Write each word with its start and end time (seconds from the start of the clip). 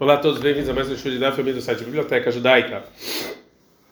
Olá 0.00 0.14
a 0.14 0.16
todos, 0.16 0.40
bem-vindos 0.40 0.70
a 0.70 0.72
mais 0.72 0.90
um 0.90 0.96
show 0.96 1.12
de 1.12 1.18
Daf, 1.18 1.42
do 1.42 1.60
site 1.60 1.84
Biblioteca 1.84 2.30
Judaica. 2.30 2.84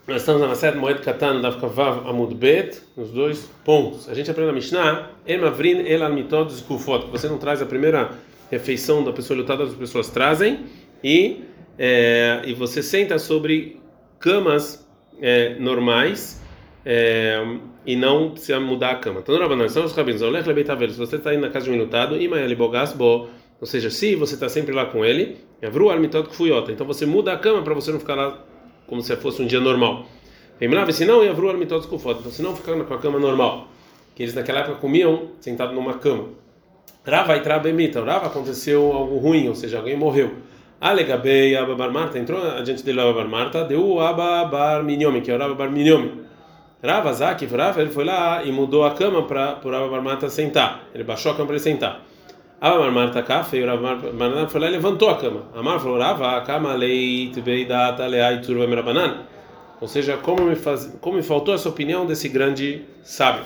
Nós 0.07 0.23
estamos 0.23 0.41
na 0.41 0.49
Maset 0.49 0.75
Moed 0.75 1.03
Katan 1.03 1.43
Daf 1.43 1.61
Kavav 1.61 2.09
Amud 2.09 2.35
Bet, 2.35 2.81
nos 2.97 3.11
dois 3.11 3.51
pontos. 3.63 4.09
A 4.09 4.15
gente 4.15 4.31
aprende 4.31 4.49
a 4.49 4.55
Mishnah, 4.55 5.11
Emavrin 5.27 5.87
El 5.87 6.03
Almitod 6.03 6.51
Zkufot, 6.51 7.09
você 7.11 7.29
não 7.29 7.37
traz 7.37 7.61
a 7.61 7.67
primeira 7.67 8.13
refeição 8.51 9.05
da 9.05 9.13
pessoa 9.13 9.39
lutada, 9.39 9.65
as 9.65 9.75
pessoas 9.75 10.09
trazem, 10.09 10.61
e, 11.05 11.45
é, 11.79 12.41
e 12.47 12.55
você 12.55 12.83
senta 12.83 13.19
sobre 13.19 13.79
camas 14.19 14.89
é, 15.21 15.57
normais, 15.57 16.43
é, 16.87 17.45
e 17.85 17.95
não 17.97 18.31
precisa 18.31 18.59
mudar 18.59 18.93
a 18.93 18.95
cama. 18.95 19.21
Então, 19.21 19.39
não 19.55 19.69
são 19.69 19.85
os 19.85 19.93
se 19.93 20.99
você 20.99 21.17
está 21.17 21.35
indo 21.35 21.43
na 21.43 21.51
casa 21.51 21.67
de 21.67 21.71
um 21.71 21.75
minutado, 21.75 22.17
Imael 22.17 22.57
Bogas 22.57 22.95
Bo, 22.95 23.29
ou 23.61 23.67
seja, 23.67 23.91
se 23.91 24.15
você 24.15 24.35
está 24.35 24.49
sempre 24.49 24.73
lá 24.73 24.87
com 24.87 25.05
ele, 25.05 25.39
então 25.61 26.87
você 26.87 27.05
muda 27.05 27.33
a 27.33 27.39
cama 27.39 27.63
para 27.63 27.75
você 27.75 27.91
não 27.91 27.99
ficar 27.99 28.15
lá 28.15 28.39
como 28.87 29.03
se 29.03 29.17
fosse 29.17 29.43
um 29.43 29.47
dia 29.47 29.61
normal. 29.61 30.07
Se 30.93 31.05
não, 31.05 31.25
então 31.25 31.83
se 32.31 32.43
não 32.43 32.57
ficar 32.57 32.85
com 32.85 32.95
a 32.95 32.99
cama 32.99 33.19
normal, 33.19 33.69
que 34.15 34.23
eles 34.23 34.35
naquela 34.35 34.61
época 34.61 34.77
comiam 34.77 35.31
sentado 35.41 35.73
numa 35.73 35.95
cama. 35.95 36.29
Rava 37.05 37.37
e 37.37 37.41
trabemita, 37.41 38.03
Rava 38.05 38.27
aconteceu 38.27 38.93
algo 38.93 39.19
ruim, 39.19 39.49
ou 39.49 39.55
seja, 39.55 39.79
alguém 39.79 39.97
morreu. 39.97 40.33
Alegabei 40.81 41.57
Ababar 41.57 41.91
Marta, 41.91 42.19
entrou 42.19 42.41
adiante 42.41 42.85
dele 42.85 43.01
Ababar 43.01 43.29
Marta, 43.29 43.65
deu 43.65 44.01
Ababar 44.01 44.85
Minyomi, 44.85 45.21
que 45.21 45.31
é 45.31 45.37
o 45.37 45.43
Ababar 45.43 45.71
Minyomi. 45.71 46.23
Rava 46.83 47.13
Zaki, 47.13 47.47
Rava, 47.47 47.81
ele 47.81 47.91
foi 47.91 48.05
lá 48.05 48.45
e 48.45 48.53
mudou 48.53 48.85
a 48.85 48.93
cama 48.93 49.23
para 49.25 49.59
o 49.65 49.69
Ababar 49.69 50.03
Marta 50.03 50.29
sentar. 50.29 50.89
Ele 50.95 51.03
baixou 51.03 51.33
a 51.33 51.35
cama 51.35 51.47
para 51.47 51.57
ele 51.57 51.65
sentar. 51.65 52.08
Amar 52.61 52.91
Marta 52.91 53.23
Kafe, 53.23 53.59
e 53.59 53.65
Rav 53.65 53.81
Marta 53.81 54.49
foi 54.49 54.61
lá 54.61 54.67
e 54.67 54.71
levantou 54.71 55.09
a 55.09 55.17
cama. 55.17 55.43
Amar 55.55 55.79
falou, 55.79 55.97
Rava, 55.97 56.37
a 56.37 56.41
cama 56.41 56.75
leit 56.75 57.41
beidata 57.41 58.05
leai 58.07 58.41
turva 58.41 58.67
merabanan. 58.67 59.23
Ou 59.81 59.87
seja, 59.87 60.17
como 60.17 60.43
me, 60.43 60.57
faz, 60.57 60.93
como 61.01 61.17
me 61.17 61.23
faltou 61.23 61.55
essa 61.55 61.69
opinião 61.69 62.05
desse 62.05 62.29
grande 62.29 62.83
sábio. 63.05 63.45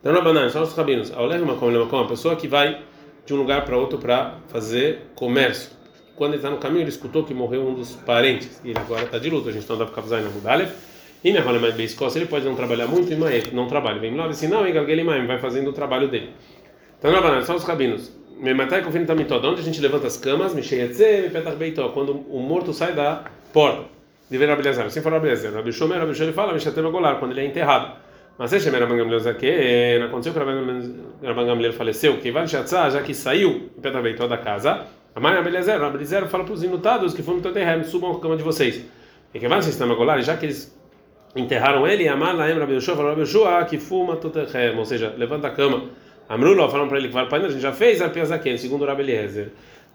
Então, 0.00 0.14
Rabanan, 0.14 0.48
são 0.48 0.62
os 0.62 0.72
rabinos. 0.72 1.10
Uma 1.10 2.08
pessoa 2.08 2.34
que 2.34 2.48
vai 2.48 2.80
de 3.26 3.34
um 3.34 3.36
lugar 3.36 3.64
para 3.66 3.76
outro 3.76 3.98
para 3.98 4.36
fazer 4.48 5.10
comércio. 5.14 5.70
Quando 6.14 6.30
ele 6.30 6.38
está 6.38 6.48
no 6.48 6.56
caminho, 6.56 6.82
ele 6.82 6.88
escutou 6.88 7.24
que 7.24 7.34
morreu 7.34 7.68
um 7.68 7.74
dos 7.74 7.94
parentes. 7.96 8.58
E 8.64 8.70
ele 8.70 8.78
agora 8.78 9.02
está 9.02 9.18
de 9.18 9.28
luto. 9.28 9.50
A 9.50 9.52
gente 9.52 9.68
não 9.68 9.76
dá 9.76 9.84
para 9.84 9.94
ficar 9.94 10.08
fazendo 10.08 10.32
Mudalev. 10.32 10.70
E 11.22 11.32
na 11.32 11.40
rola 11.40 11.58
mais 11.58 11.76
ele 12.16 12.26
pode 12.26 12.44
não 12.44 12.54
trabalhar 12.54 12.86
muito, 12.86 13.12
e 13.12 13.16
não 13.52 13.66
trabalha. 13.66 13.98
Vem 13.98 14.14
lá, 14.14 14.32
se 14.32 14.46
não, 14.46 14.66
e 14.66 14.72
vai 15.26 15.38
fazendo 15.38 15.70
o 15.70 15.72
trabalho 15.72 16.08
dele. 16.08 16.30
Então, 16.98 17.12
não, 17.12 17.42
são 17.42 17.56
os 17.56 17.64
rabinos. 17.64 18.12
Mematai 18.38 18.82
confina 18.82 19.06
tamitó. 19.06 19.38
De 19.38 19.46
onde 19.46 19.60
a 19.60 19.64
gente 19.64 19.80
levanta 19.80 20.06
as 20.06 20.16
camas? 20.16 20.54
Misheyetze, 20.54 21.30
petach 21.32 21.56
beitó. 21.56 21.88
Quando 21.90 22.12
o 22.12 22.40
morto 22.40 22.72
sai 22.72 22.92
da 22.92 23.24
porta. 23.52 23.84
De 24.30 24.38
ver 24.38 24.50
Abelazar. 24.50 24.86
Assim 24.86 25.00
fala 25.00 25.16
Abelazar. 25.16 25.52
Rabi 25.52 25.72
Shomer, 25.72 25.98
Rabi 25.98 26.14
Shomer 26.14 26.34
fala, 26.34 26.52
Mishatema 26.52 26.90
Golar, 26.90 27.18
quando 27.18 27.32
ele 27.32 27.42
é 27.42 27.46
enterrado. 27.46 27.96
Mas 28.38 28.50
se 28.50 28.60
Shemer 28.60 28.80
Rabban 28.80 28.98
Gamliel 28.98 29.20
Zaken, 29.20 30.02
aconteceu 30.02 30.32
que 30.32 30.38
Rabban 31.26 31.46
Gamliel 31.46 31.72
faleceu, 31.72 32.18
que 32.18 32.30
vai 32.30 32.46
Shatzah, 32.46 32.90
já 32.90 33.02
que 33.02 33.14
saiu, 33.14 33.70
petach 33.80 34.02
beitó 34.02 34.26
da 34.26 34.36
casa. 34.36 34.86
A 35.14 35.20
mãe 35.20 35.34
Abelazar, 35.34 35.82
Abelazar 35.82 36.26
fala 36.28 36.44
para 36.44 36.52
os 36.52 36.62
inutados 36.62 37.14
que 37.14 37.22
foram 37.22 37.38
enterrados, 37.38 37.88
subam 37.88 38.12
a 38.12 38.20
cama 38.20 38.36
de 38.36 38.42
vocês. 38.42 38.84
E 39.32 39.38
que 39.38 39.48
vai 39.48 39.62
Sistema 39.62 39.94
Golar, 39.94 40.20
já 40.20 40.36
que 40.36 40.44
eles 40.44 40.78
enterraram 41.34 41.86
ele, 41.86 42.06
Amar 42.08 42.36
Laem 42.36 42.58
Rabi 42.58 42.74
Yoshua, 42.74 42.96
falou 42.96 43.10
Rabi 43.12 43.22
Yoshua, 43.22 43.64
que 43.64 43.78
fuma 43.78 44.16
Totechem, 44.16 44.76
ou 44.76 44.84
seja, 44.84 45.14
levanta 45.16 45.46
a 45.46 45.50
cama. 45.50 45.84
Amrulo, 46.28 46.68
falaram 46.68 46.88
para 46.88 46.98
ele 46.98 47.08
que 47.08 47.14
vai 47.14 47.26
para 47.28 47.46
a 47.46 47.48
gente 47.48 47.60
já 47.60 47.72
fez 47.72 48.02
a 48.02 48.08
Piazaken, 48.08 48.58
segundo 48.58 48.82
o 48.82 48.86
Rabi 48.86 49.02
Eliezer. 49.02 49.52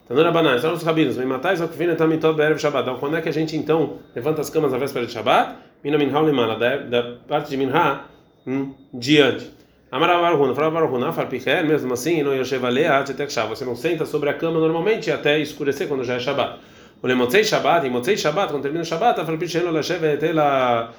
Tanura 0.07 0.31
Banan, 0.31 0.59
são 0.59 0.73
os 0.73 0.83
rabinos, 0.83 1.17
me 1.17 1.25
matais, 1.25 1.61
o 1.61 1.67
que 1.67 1.77
vem 1.77 1.95
também 1.95 2.19
todo 2.19 2.35
Berev 2.35 2.59
Shabbat. 2.59 2.83
Então, 2.83 2.99
quando 2.99 3.15
é 3.15 3.21
que 3.21 3.29
a 3.29 3.31
gente 3.31 3.55
então 3.55 3.99
levanta 4.15 4.41
as 4.41 4.49
camas 4.49 4.71
na 4.71 4.77
véspera 4.77 5.05
de 5.05 5.11
Shabbat? 5.11 5.55
Mina 5.83 5.97
Minha 5.97 6.19
Limana, 6.21 6.55
da 6.57 7.15
parte 7.27 7.49
de 7.49 7.57
Minha 7.57 8.01
hum, 8.45 8.73
diante. 8.93 9.51
Amara 9.91 10.19
Barhuna, 10.19 10.53
fala 10.55 10.71
Barhuna, 10.71 11.11
fala 11.11 11.27
Picher, 11.27 11.65
mesmo 11.65 11.93
assim, 11.93 12.23
não 12.23 12.33
Yoshev 12.33 12.65
Alea, 12.65 13.03
que 13.03 13.25
Você 13.25 13.65
não 13.65 13.75
senta 13.75 14.05
sobre 14.05 14.29
a 14.29 14.33
cama 14.33 14.59
normalmente 14.59 15.11
até 15.11 15.39
escurecer 15.39 15.87
quando 15.87 16.03
já 16.03 16.15
é 16.15 16.19
Shabbat. 16.19 16.59
O 17.01 17.07
Lemotzei 17.07 17.43
Shabbat, 17.43 17.87
em 17.87 17.89
Motzei 17.89 18.15
Shabbat, 18.15 18.51
quando 18.51 18.63
termina 18.63 18.83
o 18.83 18.85
Shabbat, 18.85 19.25
fala 19.25 19.37
Picher, 19.37 19.63
não 19.63 19.75
Yoshev 19.75 20.03
Etela 20.05 20.93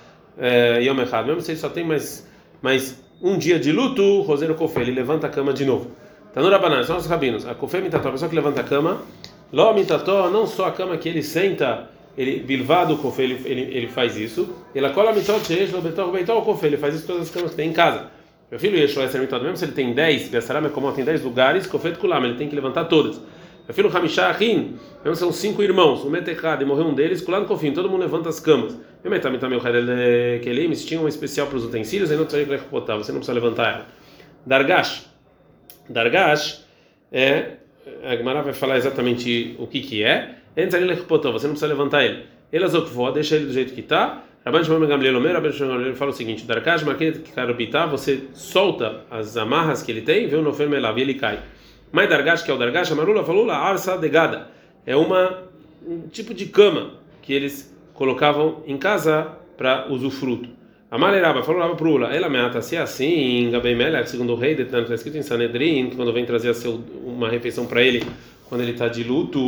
Yom 0.83 1.01
Echad. 1.01 1.27
Mesmo 1.27 1.41
se 1.43 1.57
só 1.57 1.69
tem 1.69 1.85
mais, 1.85 2.29
mais 2.61 3.03
um 3.23 3.39
dia 3.39 3.59
de 3.59 3.71
luto, 3.71 4.23
Roseiro 4.23 4.57
Kofé, 4.57 4.81
ele 4.81 4.91
levanta 4.91 5.29
a 5.29 5.31
cama 5.31 5.53
de 5.53 5.65
novo. 5.65 5.93
Tanura 6.35 6.59
Banan, 6.59 6.83
são 6.83 6.97
os 6.97 7.07
rabinos. 7.07 7.47
A 7.47 7.55
Kofé 7.55 7.81
Mitató, 7.81 8.09
a 8.09 8.13
pessoa 8.13 8.29
que 8.29 8.35
levanta 8.35 8.63
a 8.63 8.65
cama, 8.65 9.01
Ló 9.53 9.73
Mitató, 9.73 10.29
não 10.29 10.45
só 10.47 10.67
a 10.67 10.73
cama 10.73 10.97
que 10.97 11.09
ele 11.09 11.23
senta, 11.23 11.89
ele 12.19 12.41
bilvado 12.41 12.97
Kofé, 12.97 13.23
ele, 13.23 13.41
ele, 13.45 13.61
ele 13.77 13.89
faz 13.89 14.17
isso. 14.17 14.49
Ele 14.75 14.89
cola 14.91 15.13
Mitot, 15.13 15.47
Sheesh, 15.47 15.71
Betor, 15.71 16.11
Betor, 16.11 16.43
Kofé, 16.43 16.67
ele 16.67 16.77
faz 16.77 16.97
isso 16.97 17.07
todas 17.07 17.23
as 17.23 17.31
camas 17.31 17.51
que 17.51 17.57
tem 17.57 17.71
em 17.71 17.73
casa. 17.73 18.07
Meu 18.51 18.59
filho 18.59 18.77
Yeshua 18.77 19.05
é 19.05 19.19
Mitot, 19.19 19.41
mesmo 19.41 19.57
se 19.57 19.65
ele 19.67 19.73
tem 19.73 19.95
10, 19.95 20.29
Bessaram 20.29 20.69
como 20.71 20.91
tem 20.93 21.05
10 21.05 21.23
lugares, 21.23 21.67
Kofé 21.67 21.93
Kulam, 21.93 22.25
ele 22.25 22.35
tem 22.35 22.49
que 22.49 22.57
levantar 22.57 22.87
todas. 22.87 23.21
Meu 23.67 23.75
filho 23.75 23.97
Hamishah 23.97 24.33
Rin, 24.33 24.77
mesmo 25.05 25.17
são 25.17 25.33
cinco 25.33 25.63
irmãos, 25.63 26.05
o 26.05 26.11
Metechad, 26.11 26.61
e 26.61 26.65
morreu 26.65 26.87
um 26.87 26.95
deles, 26.95 27.21
Kulan 27.21 27.45
Kofim, 27.45 27.73
todo 27.73 27.89
mundo 27.89 28.01
levanta 28.01 28.29
as 28.29 28.41
camas. 28.41 28.77
Eu 29.05 29.11
metami 29.11 29.39
também 29.39 29.59
o 29.59 29.63
Kelim, 30.43 30.75
se 30.75 30.87
tinha 30.87 31.01
um 31.01 31.09
especial 31.09 31.47
para 31.47 31.57
os 31.57 31.65
utensílios, 31.65 32.11
aí 32.11 32.17
não 32.17 32.25
precisa 32.25 32.61
botar, 32.71 32.97
você 32.97 33.13
não 33.13 33.19
precisa 33.19 33.35
levantar 33.35 33.73
ela. 33.73 33.87
Dargash. 34.45 35.07
Dargash 35.89 36.65
é. 37.11 37.57
A 38.05 38.17
Gemara 38.17 38.43
vai 38.43 38.53
falar 38.53 38.77
exatamente 38.77 39.57
o 39.59 39.67
que 39.67 39.81
que 39.81 40.05
é. 40.05 40.37
Você 40.55 41.47
não 41.47 41.55
precisa 41.55 41.67
levantar 41.67 42.05
ele. 42.05 42.25
Ele 42.53 42.65
azokvó, 42.65 43.11
deixa 43.11 43.37
ele 43.37 43.47
do 43.47 43.53
jeito 43.53 43.75
que 43.75 43.81
está. 43.81 44.23
Rabban 44.45 44.63
Shimon 44.63 44.87
Gamliel 44.87 45.17
Omer, 45.17 45.33
Rabban 45.33 45.53
Shimon 45.53 45.69
Gamliel 45.69 45.95
fala 45.95 46.11
o 46.11 46.15
seguinte: 46.15 46.45
Dargash 46.45 46.85
maquet 46.85 47.19
karubitá, 47.35 47.87
você 47.87 48.25
solta 48.35 49.05
as 49.11 49.37
amarras 49.37 49.83
que 49.83 49.91
ele 49.91 50.03
tem, 50.03 50.29
vê 50.29 50.37
o 50.37 50.43
nofer 50.43 50.69
melav 50.69 50.99
e 50.99 51.03
ele 51.03 51.15
cai. 51.15 51.41
Mas 51.93 52.09
Dargash, 52.09 52.43
que 52.43 52.51
é 52.51 52.55
o 52.55 52.59
Dargash, 52.59 52.91
Amarula 52.91 53.23
falou 53.23 53.45
lá, 53.45 53.59
arsa 53.59 53.97
degada. 53.97 54.49
É 54.87 54.97
uma, 54.97 55.45
um 55.87 56.09
tipo 56.09 56.33
de 56.35 56.47
cama 56.47 56.95
que 57.21 57.33
eles 57.33 57.73
colocavam 57.95 58.63
em 58.67 58.77
casa 58.77 59.29
para 59.57 59.87
usufruto. 59.89 60.49
A 60.91 60.99
Maleraba 60.99 61.43
falou 61.43 61.61
lá 61.61 61.75
para 61.75 61.89
Ula, 61.89 62.15
ela 62.15 62.29
meata 62.29 62.61
se 62.61 62.77
é 62.77 62.81
assim, 62.81 63.49
Gabei 63.51 63.75
Melech, 63.75 64.11
segundo 64.11 64.35
o 64.35 64.37
rei, 64.37 64.53
está 64.53 64.79
escrito 64.95 65.17
em 65.17 65.23
Sanedrin, 65.23 65.89
que 65.89 65.97
quando 65.97 66.13
vem 66.13 66.27
trazer 66.27 66.53
seu, 66.55 66.83
uma 67.03 67.31
refeição 67.31 67.65
para 67.65 67.81
ele, 67.81 68.05
quando 68.47 68.61
ele 68.61 68.73
está 68.73 68.89
de 68.89 69.03
luto, 69.03 69.39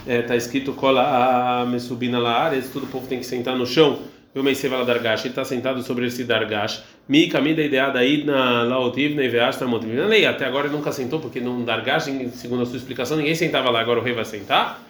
está 0.00 0.12
é, 0.12 0.20
tá 0.20 0.36
escrito 0.36 0.74
cola 0.74 1.64
me 1.64 1.80
subina 1.80 2.18
lá 2.18 2.44
áreas, 2.44 2.68
todo 2.68 2.82
o 2.82 2.86
povo 2.86 3.06
tem 3.06 3.18
que 3.18 3.24
sentar 3.24 3.56
no 3.56 3.64
chão. 3.64 4.00
Eu 4.32 4.44
me 4.44 4.54
sei 4.54 4.70
dargash, 4.70 5.24
ele 5.24 5.30
está 5.30 5.44
sentado 5.44 5.82
sobre 5.82 6.06
esse 6.06 6.22
dargash. 6.22 6.84
Mi 7.08 7.28
camida 7.28 7.62
ideada 7.62 7.98
na 8.24 8.62
laotiv 8.62 9.16
na 9.16 9.24
iveasta 9.24 9.66
motiv. 9.66 9.90
Até 10.28 10.44
agora 10.44 10.68
ele 10.68 10.76
nunca 10.76 10.92
sentou 10.92 11.18
porque 11.18 11.40
no 11.40 11.64
dargash, 11.64 12.04
segundo 12.34 12.62
a 12.62 12.66
sua 12.66 12.76
explicação, 12.76 13.16
ninguém 13.16 13.34
sentava 13.34 13.70
lá. 13.70 13.80
Agora 13.80 13.98
o 13.98 14.02
rei 14.02 14.14
vai 14.14 14.24
sentar. 14.24 14.86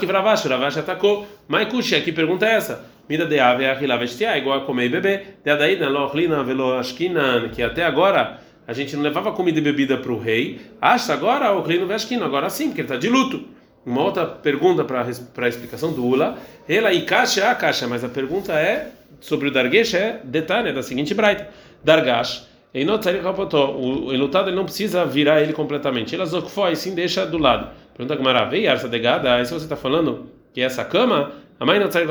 Que 0.00 0.06
Vravash, 0.06 0.44
Vravash 0.44 0.78
atacou. 0.78 1.26
Maikushi, 1.46 1.96
aqui 1.96 2.12
pergunta 2.12 2.46
é 2.46 2.54
essa. 2.54 2.86
Mida 3.06 3.26
de 3.26 3.38
ave 3.38 3.66
achilavestia, 3.66 4.38
igual 4.38 4.58
a 4.58 4.64
comer 4.64 4.86
e 4.86 4.88
beber. 4.88 5.38
De 5.44 5.50
adaína, 5.50 5.90
lochlina, 5.90 6.42
veloashkinan, 6.42 7.50
que 7.50 7.62
até 7.62 7.84
agora 7.84 8.40
a 8.66 8.72
gente 8.72 8.96
não 8.96 9.02
levava 9.02 9.32
comida 9.32 9.58
e 9.58 9.62
bebida 9.62 9.98
para 9.98 10.12
o 10.12 10.18
rei. 10.18 10.62
Acha 10.80 11.12
agora 11.12 11.52
o 11.52 11.62
clino 11.62 11.86
veskino, 11.86 12.24
agora 12.24 12.48
sim, 12.48 12.68
porque 12.68 12.80
ele 12.80 12.86
está 12.86 12.96
de 12.96 13.10
luto. 13.10 13.57
Uma 13.88 14.02
outra 14.02 14.26
pergunta 14.26 14.84
para 14.84 15.02
a 15.02 15.48
explicação 15.48 15.92
do 15.92 16.04
Ula. 16.04 16.36
Ela 16.68 16.92
e 16.92 17.02
caixa 17.02 17.50
a 17.50 17.54
caixa, 17.54 17.88
mas 17.88 18.04
a 18.04 18.08
pergunta 18.08 18.52
é 18.52 18.90
sobre 19.18 19.48
o 19.48 19.50
Dargesh 19.50 19.94
é 19.94 20.20
detalhe 20.22 20.74
da 20.74 20.82
seguinte 20.82 21.14
braita. 21.14 21.48
Dargash, 21.82 22.46
o 22.74 24.12
enlutado 24.12 24.50
ele 24.50 24.56
não 24.56 24.64
precisa 24.64 25.06
virar 25.06 25.40
ele 25.40 25.54
completamente. 25.54 26.14
Ele 26.14 26.20
azokfoi, 26.20 26.76
sim 26.76 26.94
deixa 26.94 27.24
do 27.24 27.38
lado. 27.38 27.70
Pergunta 27.96 28.14
que 28.14 28.22
maravilha, 28.22 28.72
essa 28.72 28.88
degada, 28.88 29.34
aí 29.34 29.46
se 29.46 29.54
você 29.54 29.64
está 29.64 29.76
falando 29.76 30.26
que 30.52 30.60
essa 30.60 30.84
cama, 30.84 31.32
a 31.58 31.64
mãe 31.64 31.80
não 31.80 31.90
sai 31.90 32.06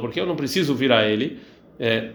porque 0.00 0.20
eu 0.20 0.26
não 0.26 0.34
preciso 0.34 0.74
virar 0.74 1.08
ele. 1.08 1.38
É, 1.78 2.10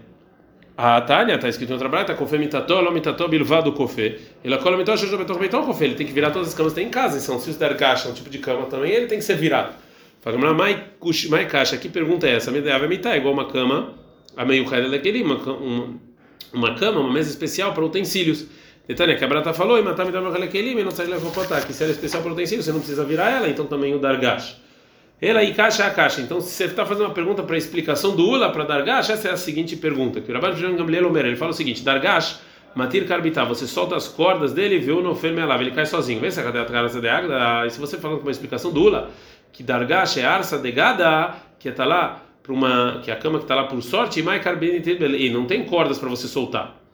a 0.76 1.00
Tânia 1.00 1.36
está 1.36 1.48
escrito 1.48 1.70
em 1.70 1.72
outra 1.72 1.88
brata, 1.88 2.14
kofé 2.14 2.36
mitató, 2.36 2.82
lo 2.82 2.92
mitató, 2.92 3.28
bilvado 3.28 3.72
kofé. 3.72 4.18
Ele 4.44 4.58
cola 4.58 4.76
mitató, 4.76 4.98
shojo 4.98 5.16
betor 5.16 5.38
beitó 5.38 5.62
kofé. 5.62 5.86
Ele 5.86 5.94
tem 5.94 6.06
que 6.06 6.12
virar 6.12 6.30
todas 6.30 6.48
as 6.48 6.54
camas 6.54 6.74
que 6.74 6.80
tem 6.80 6.88
em 6.88 6.90
casa. 6.90 7.18
São 7.18 7.38
se 7.38 7.50
der 7.52 7.76
caixa, 7.76 8.08
um 8.08 8.12
tipo 8.12 8.28
de 8.28 8.38
cama 8.38 8.66
também, 8.66 8.92
ele 8.92 9.06
tem 9.06 9.18
que 9.18 9.24
ser 9.24 9.36
virado. 9.36 9.74
Fala, 10.20 10.36
mai 10.36 10.84
mai 11.30 11.46
caixa, 11.46 11.78
que 11.78 11.88
pergunta 11.88 12.26
é 12.26 12.34
essa? 12.34 12.50
Me 12.50 12.60
deve 12.60 12.84
imitar, 12.84 13.16
igual 13.16 13.32
uma 13.32 13.46
cama, 13.46 13.94
a 14.36 14.44
meio 14.44 14.66
cara 14.66 14.88
daquele, 14.90 15.22
uma, 15.22 15.36
uma, 15.36 15.94
uma 16.52 16.74
cama, 16.74 17.00
uma 17.00 17.12
mesa 17.12 17.30
especial 17.30 17.72
para 17.72 17.84
utensílios. 17.84 18.44
Detânia, 18.86 19.16
que 19.16 19.24
a 19.24 19.28
Brata 19.28 19.52
falou, 19.52 19.78
e 19.78 19.82
matar 19.82 20.04
me 20.04 20.12
dá 20.12 20.20
aquele 20.20 20.82
não 20.84 20.90
sai 20.90 21.06
levar 21.06 21.30
que 21.66 21.72
se 21.72 21.82
ela 21.82 21.92
é 21.92 21.94
especial 21.94 22.22
para 22.22 22.32
utensílio, 22.32 22.62
você 22.62 22.70
não 22.70 22.78
precisa 22.78 23.04
virar 23.04 23.30
ela, 23.30 23.48
então 23.48 23.66
também 23.66 23.94
o 23.94 23.98
Dargash. 23.98 24.65
Ela 25.20 25.42
e 25.42 25.54
caixa 25.54 25.86
a 25.86 25.90
caixa. 25.90 26.20
Então, 26.20 26.40
se 26.40 26.50
você 26.50 26.64
está 26.64 26.84
fazendo 26.84 27.06
uma 27.06 27.14
pergunta 27.14 27.42
para 27.42 27.56
explicação 27.56 28.14
do 28.14 28.28
Ula 28.28 28.50
para 28.50 28.64
Dargash, 28.64 29.10
essa 29.10 29.28
é 29.28 29.32
a 29.32 29.36
seguinte 29.36 29.74
pergunta: 29.74 30.20
que 30.20 30.30
o 30.30 30.34
Rabban 30.34 30.54
Jean 30.54 30.76
Gamliel 30.76 31.08
Omer, 31.08 31.24
ele 31.24 31.36
fala 31.36 31.52
o 31.52 31.54
seguinte: 31.54 31.82
Dargash, 31.82 32.38
Matir 32.74 33.06
Karbitá, 33.08 33.42
você 33.42 33.66
solta 33.66 33.96
as 33.96 34.06
cordas 34.06 34.52
dele, 34.52 34.78
viu 34.78 35.00
no 35.00 35.14
Fermelava, 35.14 35.62
ele 35.62 35.70
cai 35.70 35.86
sozinho. 35.86 36.20
Vê 36.20 36.30
se 36.30 36.38
a 36.38 36.42
cara 36.42 36.88
de 36.88 37.08
Agda, 37.08 37.66
e 37.66 37.70
se 37.70 37.80
você 37.80 37.96
falando 37.96 38.18
com 38.18 38.24
uma 38.24 38.30
explicação 38.30 38.70
dula, 38.70 39.10
que 39.50 39.62
Dargash 39.62 40.18
é 40.18 40.24
arsa 40.26 40.58
de 40.58 40.70
Gada, 40.70 41.34
que 41.58 41.70
está 41.70 41.86
lá 41.86 42.22
para 42.42 42.52
uma, 42.52 43.00
que 43.02 43.10
é 43.10 43.14
a 43.14 43.16
cama 43.16 43.38
que 43.38 43.44
está 43.44 43.54
lá 43.54 43.64
por 43.64 43.82
sorte, 43.82 44.20
e 44.20 44.22
Mai 44.22 44.42
e 45.18 45.30
não 45.30 45.46
tem 45.46 45.64
cordas 45.64 45.98
para 45.98 46.10
você 46.10 46.28
soltar. 46.28 46.85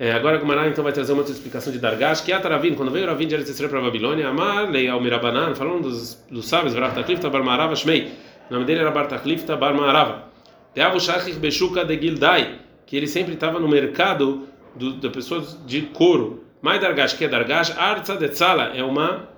É, 0.00 0.12
agora 0.12 0.38
Gumará 0.38 0.66
então 0.66 0.82
vai 0.82 0.94
trazer 0.94 1.12
uma 1.12 1.18
outra 1.18 1.34
explicação 1.34 1.70
de 1.70 1.78
Dargash, 1.78 2.22
que 2.22 2.32
é 2.32 2.34
Ataravin, 2.34 2.74
quando 2.74 2.90
veio 2.90 3.06
Ravin 3.06 3.26
de 3.26 3.34
Eretz 3.34 3.60
para 3.60 3.78
a 3.78 3.82
Babilônia, 3.82 4.28
Amar, 4.28 4.70
Lei 4.70 4.88
ao 4.88 4.98
Mirabanan, 4.98 5.54
falando 5.54 5.82
dos, 5.82 6.14
dos 6.30 6.48
sábios, 6.48 6.72
Varataklifta 6.72 7.28
Bar 7.28 7.44
Marava 7.44 7.76
Shmei, 7.76 8.10
o 8.48 8.54
nome 8.54 8.64
dele 8.64 8.80
era 8.80 8.90
Bartaklifta 8.90 9.58
Bar 9.58 9.74
Marava. 9.74 10.24
Teavu 10.72 10.98
Shachich 10.98 11.38
Beshuka 11.38 11.84
de 11.84 12.00
Gildai, 12.00 12.60
que 12.86 12.96
ele 12.96 13.06
sempre 13.06 13.34
estava 13.34 13.60
no 13.60 13.68
mercado 13.68 14.48
do, 14.74 14.94
da 14.94 15.10
pessoa 15.10 15.44
de 15.66 15.82
couro. 15.82 16.44
Mais 16.62 16.80
Dargash, 16.80 17.12
que 17.12 17.26
é 17.26 17.28
Dargash, 17.28 17.76
Arza 17.76 18.16
de 18.16 18.28
Tzala, 18.30 18.72
é 18.74 18.82
uma 18.82 19.28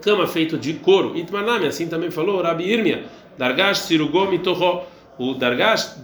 cama 0.00 0.28
feita 0.28 0.56
de 0.56 0.74
couro. 0.74 1.18
Itmanami, 1.18 1.66
assim 1.66 1.88
também 1.88 2.12
falou 2.12 2.40
Rabi 2.40 2.62
Irmia, 2.62 3.06
Dargash 3.36 3.80
Sirugom 3.80 4.30
Mitoho. 4.30 4.82
O 5.18 5.34
Dargash, 5.34 5.96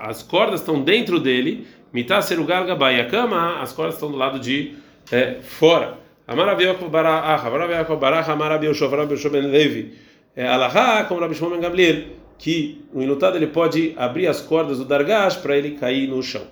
as 0.00 0.22
cordas 0.22 0.60
estão 0.60 0.82
dentro 0.82 1.20
dele, 1.20 1.64
Mitá 1.94 2.20
Serugal 2.20 2.66
Gabai, 2.66 3.00
a 3.00 3.04
cama, 3.04 3.62
as 3.62 3.72
cordas 3.72 3.94
estão 3.94 4.10
do 4.10 4.16
lado 4.16 4.40
de 4.40 4.74
é, 5.12 5.36
fora. 5.40 5.96
Amarabiokov 6.26 6.90
Baraha, 6.90 7.46
Amarabiokov 7.46 8.00
Baraha, 8.00 8.32
Amarabioshof, 8.32 8.92
Amarabioshof 8.92 9.30
Ben 9.30 9.46
Levi. 9.46 9.94
É, 10.34 10.44
Alahá, 10.44 11.04
como 11.04 11.20
Rabi 11.20 11.36
Shimon 11.36 11.50
Ben 11.50 11.60
Gamliel, 11.60 12.06
que 12.36 12.84
o 12.92 13.00
inutado 13.00 13.36
ele 13.36 13.46
pode 13.46 13.94
abrir 13.96 14.26
as 14.26 14.40
cordas 14.40 14.78
do 14.78 14.84
Dargash 14.84 15.36
para 15.36 15.56
ele 15.56 15.76
cair 15.76 16.08
no 16.08 16.20
chão. 16.20 16.42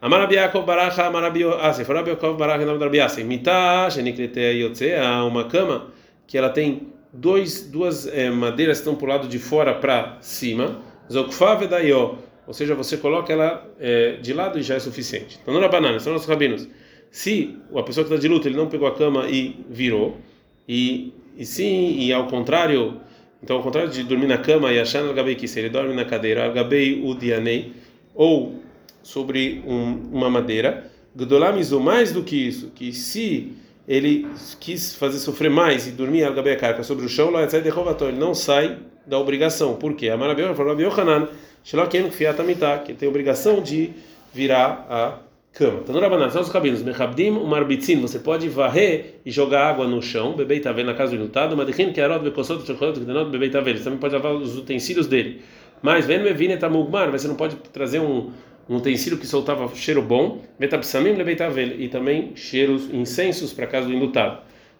Amarabiakov 0.00 0.64
Baraha, 0.64 1.08
Amarabioshof, 1.08 1.82
Amarabiokov 1.82 2.38
Baraha, 2.38 2.62
Amarabioshof, 2.62 3.22
Mitá, 3.24 3.90
Shenikrete 3.90 4.40
Yotzea, 4.40 5.22
uma 5.22 5.44
cama 5.44 5.88
que 6.26 6.38
ela 6.38 6.48
tem 6.48 6.88
dois, 7.12 7.70
duas 7.70 8.06
é, 8.06 8.30
madeiras 8.30 8.78
estão 8.78 8.96
o 8.98 9.04
lado 9.06 9.28
de 9.28 9.38
fora 9.38 9.74
para 9.74 10.16
cima. 10.22 10.78
Zokfa 11.12 11.56
Vedayo 11.56 12.18
ou 12.48 12.54
seja, 12.54 12.74
você 12.74 12.96
coloca 12.96 13.30
ela 13.30 13.62
é, 13.78 14.12
de 14.22 14.32
lado 14.32 14.58
e 14.58 14.62
já 14.62 14.74
é 14.74 14.80
suficiente. 14.80 15.38
Então, 15.42 15.52
não 15.52 15.60
era 15.60 15.68
banana, 15.70 16.00
são 16.00 16.14
nossos 16.14 16.26
rabinos. 16.26 16.66
Se 17.10 17.54
a 17.76 17.82
pessoa 17.82 18.06
que 18.06 18.10
está 18.10 18.16
de 18.16 18.26
luto 18.26 18.48
ele 18.48 18.56
não 18.56 18.68
pegou 18.68 18.88
a 18.88 18.94
cama 18.94 19.28
e 19.28 19.54
virou, 19.68 20.16
e, 20.66 21.12
e 21.36 21.44
sim, 21.44 21.98
e 21.98 22.10
ao 22.10 22.26
contrário, 22.26 23.02
então 23.42 23.56
ao 23.56 23.62
contrário 23.62 23.90
de 23.90 24.02
dormir 24.02 24.28
na 24.28 24.38
cama 24.38 24.72
e 24.72 24.80
achar 24.80 25.02
no 25.02 25.12
gabei 25.12 25.34
que 25.34 25.46
se 25.46 25.58
ele 25.58 25.68
dorme 25.68 25.92
na 25.92 26.06
cadeira, 26.06 26.46
al-gabei 26.46 27.02
udianei, 27.04 27.74
ou 28.14 28.54
sobre 29.02 29.62
um, 29.66 30.08
uma 30.10 30.30
madeira, 30.30 30.90
gdolamizu 31.14 31.78
mais 31.78 32.12
do 32.12 32.22
que 32.22 32.48
isso, 32.48 32.72
que 32.74 32.94
se 32.94 33.52
ele 33.86 34.26
quis 34.58 34.94
fazer 34.94 35.18
sofrer 35.18 35.50
mais 35.50 35.86
e 35.86 35.90
dormir 35.90 36.24
al-gabei 36.24 36.54
a 36.54 36.56
carca 36.56 36.82
sobre 36.82 37.04
o 37.04 37.10
chão, 37.10 37.30
ele 37.30 38.18
não 38.18 38.32
sai 38.32 38.78
da 39.06 39.18
obrigação. 39.18 39.74
Por 39.74 39.92
quê? 39.92 40.08
A 40.08 40.16
maravilha 40.16 40.54
falou 40.54 40.78
Yohanan, 40.80 41.28
Shelokem 41.68 42.08
Kfiatamitá, 42.08 42.78
que 42.78 42.94
tem 42.94 43.06
obrigação 43.06 43.60
de 43.60 43.90
virar 44.32 44.86
a 44.88 45.18
cama. 45.52 45.82
Rabanan, 46.00 46.30
são 46.30 46.40
os 46.40 46.48
cabinos, 46.48 46.82
Mechabdim, 46.82 47.28
o 47.28 47.46
Marbitzin, 47.46 48.00
você 48.00 48.18
pode 48.18 48.48
varrer 48.48 49.16
e 49.22 49.30
jogar 49.30 49.68
água 49.68 49.86
no 49.86 50.00
chão, 50.00 50.32
bebê 50.32 50.60
tavel 50.60 50.86
na 50.86 50.94
casa 50.94 51.10
do 51.10 51.16
inutado, 51.16 51.54
Madichin, 51.54 51.92
que 51.92 52.00
arod, 52.00 52.24
Bekosot, 52.24 52.66
Chocolot, 52.66 52.98
Gdenot, 52.98 53.30
bebê 53.30 53.50
tavel, 53.50 53.76
você 53.76 53.84
também 53.84 53.98
pode 53.98 54.14
lavar 54.14 54.32
os 54.32 54.56
utensílios 54.56 55.06
dele. 55.06 55.42
Mas, 55.82 56.06
vem 56.06 56.22
Mevine 56.22 56.56
Tamugmar, 56.56 57.10
você 57.10 57.28
não 57.28 57.34
pode 57.34 57.56
trazer 57.70 58.00
um, 58.00 58.30
um 58.66 58.76
utensílio 58.76 59.18
que 59.18 59.26
soltava 59.26 59.70
cheiro 59.74 60.00
bom, 60.00 60.40
Betapsamim, 60.58 61.12
bebê 61.16 61.36
tavel, 61.36 61.78
e 61.78 61.86
também 61.88 62.32
cheiros 62.34 62.88
incensos 62.90 63.52
para 63.52 63.66
casa 63.66 63.86
do 63.86 63.92
inutado. 63.92 64.38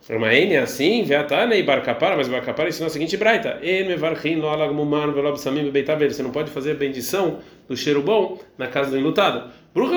Ramaene 0.09 0.55
é 0.55 0.61
assim, 0.61 1.03
Veatane 1.03 1.57
e 1.57 1.63
Barcapara, 1.63 2.17
mas 2.17 2.29
Barcapara 2.29 2.69
ensinou 2.69 2.87
a 2.87 2.91
seguinte 2.91 3.17
braita: 3.17 3.59
Você 3.63 3.87
não 6.23 6.31
pode 6.31 6.51
fazer 6.51 6.75
bendição 6.75 7.39
do 7.69 7.77
cheiro 7.77 8.03
bom 8.03 8.39
na 8.57 8.69
casa 8.69 8.91
do 8.91 8.99
enlutado. 8.99 9.51
Você 9.75 9.97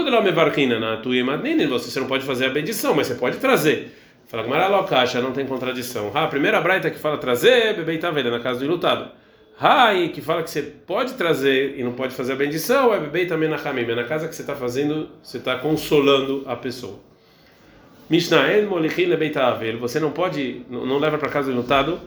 não 2.00 2.07
pode 2.07 2.25
fazer 2.25 2.45
a 2.45 2.50
bendição, 2.50 2.94
mas 2.94 3.07
você 3.07 3.15
pode 3.15 3.38
trazer. 3.38 3.98
Fala 4.27 4.44
Gmaralocacha, 4.44 5.21
não 5.21 5.33
tem 5.33 5.45
contradição. 5.45 6.12
A 6.13 6.27
primeira 6.27 6.62
braita 6.62 6.89
que 6.89 7.00
fala 7.00 7.18
trazer, 7.18 7.75
Bebeitavele, 7.75 8.30
na 8.30 8.39
casa 8.39 8.59
do 8.59 8.65
enlutado. 8.65 9.12
Rai, 9.57 10.09
que 10.09 10.21
fala 10.21 10.42
que 10.42 10.50
você 10.50 10.62
pode 10.62 11.13
trazer 11.13 11.77
e 11.77 11.83
não 11.83 11.94
pode 11.94 12.15
fazer 12.15 12.33
a 12.33 12.36
bendição, 12.36 12.94
é 12.94 13.00
Bebei 13.00 13.27
também 13.27 13.48
na 13.48 13.57
é 13.57 13.95
na 13.95 14.03
casa 14.06 14.27
que 14.27 14.36
você 14.36 14.42
está 14.42 14.56
fazendo, 14.56 15.09
você 15.21 15.38
está 15.38 15.57
consolando 15.57 16.44
a 16.48 16.56
pessoa. 16.56 17.10
Mishnah 18.11 18.61
molichin 18.69 19.05
lebeitavel. 19.05 19.79
Você 19.79 19.97
não 19.97 20.11
pode, 20.11 20.63
não 20.69 20.99
leva 20.99 21.17
para 21.17 21.29
casa 21.29 21.49
do 21.49 21.55
lutado 21.55 21.97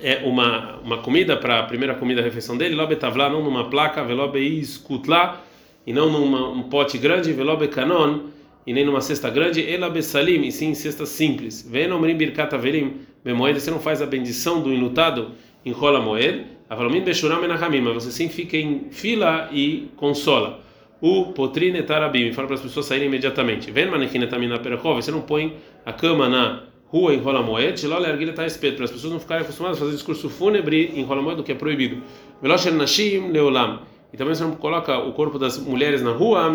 é 0.00 0.22
uma 0.24 0.78
uma 0.82 0.98
comida 0.98 1.36
para 1.36 1.60
a 1.60 1.62
primeira 1.64 1.94
comida 1.94 2.22
a 2.22 2.24
refeição 2.24 2.56
dele, 2.56 2.74
lobe 2.74 2.96
tavla, 2.96 3.28
não 3.28 3.44
numa 3.44 3.68
placa, 3.68 4.02
velobe 4.02 4.38
iskutla, 4.38 5.44
e 5.86 5.92
não 5.92 6.10
num 6.10 6.58
um 6.58 6.62
pote 6.62 6.96
grande, 6.96 7.30
velobe 7.34 7.68
canon, 7.68 8.20
e 8.66 8.72
nem 8.72 8.86
numa 8.86 9.02
cesta 9.02 9.28
grande, 9.28 9.60
elabe 9.60 10.02
salim, 10.02 10.46
e 10.46 10.50
sim 10.50 10.72
cesta 10.72 11.04
simples. 11.04 11.60
Venomrim 11.70 12.16
birkat 12.16 12.54
averim, 12.54 13.00
bemoed, 13.22 13.60
você 13.60 13.70
não 13.70 13.80
faz 13.80 14.00
a 14.00 14.06
bendição 14.06 14.62
do 14.62 14.72
inutado 14.72 15.32
em 15.62 15.72
rola 15.72 16.00
moed, 16.00 16.46
avalomin 16.70 17.02
beshuram 17.02 17.38
menachamim, 17.38 17.82
mas 17.82 18.02
você 18.02 18.10
sim 18.10 18.30
fica 18.30 18.56
em 18.56 18.86
fila 18.90 19.50
e 19.52 19.88
consola 19.94 20.67
o 21.00 21.26
potrine 21.26 21.82
tarabim, 21.82 22.32
fala 22.32 22.46
para 22.46 22.56
as 22.56 22.62
pessoas 22.62 22.86
saírem 22.86 23.08
imediatamente. 23.08 23.70
Vem 23.70 23.86
manequina 23.86 24.26
tamina 24.26 24.58
perechov, 24.58 25.02
você 25.02 25.10
não 25.10 25.20
põe 25.20 25.56
a 25.84 25.92
cama 25.92 26.28
na 26.28 26.62
rua 26.86 27.14
em 27.14 27.18
rola 27.18 27.42
moed, 27.42 27.86
lá 27.86 28.00
erguilha 28.08 28.30
está 28.30 28.46
espeto, 28.46 28.76
para 28.76 28.86
as 28.86 28.90
pessoas 28.90 29.12
não 29.12 29.20
ficarem 29.20 29.42
acostumadas 29.42 29.76
a 29.76 29.80
fazer 29.80 29.92
discurso 29.92 30.28
fúnebre 30.28 30.92
em 30.94 31.04
rola 31.04 31.22
moed, 31.22 31.42
que 31.42 31.52
é 31.52 31.54
proibido. 31.54 32.02
Velosher 32.42 32.72
nashim 32.72 33.30
leolam. 33.30 33.80
E 34.12 34.16
também 34.16 34.34
você 34.34 34.42
não 34.42 34.52
coloca 34.52 34.98
o 34.98 35.12
corpo 35.12 35.38
das 35.38 35.58
mulheres 35.58 36.00
na 36.00 36.12
rua, 36.12 36.50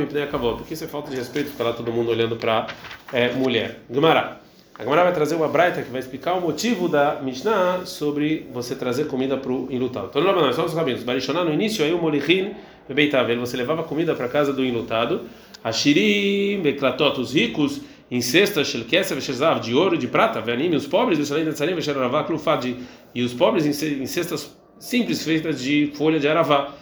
porque 0.58 0.74
isso 0.74 0.84
é 0.84 0.88
falta 0.88 1.12
de 1.12 1.18
respeito 1.18 1.52
ficar 1.52 1.66
lá 1.66 1.74
todo 1.74 1.92
mundo 1.92 2.10
olhando 2.10 2.36
para 2.36 2.68
é, 3.12 3.32
mulher. 3.32 3.82
Gemara. 3.92 4.42
A 4.78 4.82
Gemara 4.82 5.04
vai 5.04 5.14
trazer 5.14 5.36
uma 5.36 5.48
braita 5.48 5.84
que 5.84 5.92
vai 5.92 6.00
explicar 6.00 6.34
o 6.34 6.42
motivo 6.42 6.90
da 6.90 7.22
Mishnah 7.22 7.86
sobre 7.86 8.48
você 8.52 8.74
trazer 8.74 9.06
comida 9.06 9.38
para 9.38 9.52
o 9.52 9.68
enlutado. 9.70 10.08
Então, 10.10 10.24
não, 10.24 10.52
só 10.52 10.66
os 10.66 10.74
rabinos. 10.74 11.04
Barishoná 11.04 11.44
no 11.44 11.54
início, 11.54 11.86
aí 11.86 11.94
o 11.94 12.00
molichin 12.00 12.56
bebeitavel, 12.88 13.40
você 13.40 13.58
levava 13.58 13.84
comida 13.84 14.16
para 14.16 14.28
casa 14.28 14.54
do 14.54 14.64
enlutado. 14.64 15.22
Ashirim, 15.64 16.62
beklatot, 16.62 17.20
os 17.20 17.34
ricos, 17.34 17.82
em 18.12 18.22
cestas, 18.22 18.68
shelkesa, 18.68 19.16
veshezav, 19.16 19.60
de 19.60 19.74
ouro, 19.74 19.98
de 19.98 20.08
prata, 20.08 20.42
veanime, 20.42 20.76
os 20.76 20.86
pobres, 20.86 21.18
veshalim, 21.18 21.46
netzalim, 21.46 21.74
vesheravá, 21.74 22.24
klufad, 22.24 22.76
e 23.16 23.22
os 23.24 23.34
pobres 23.34 23.66
em 23.66 24.06
cestas 24.06 24.56
simples 24.78 25.24
feitas 25.24 25.62
de 25.62 25.92
folha 25.96 26.20
de 26.20 26.28
aravá. 26.28 26.74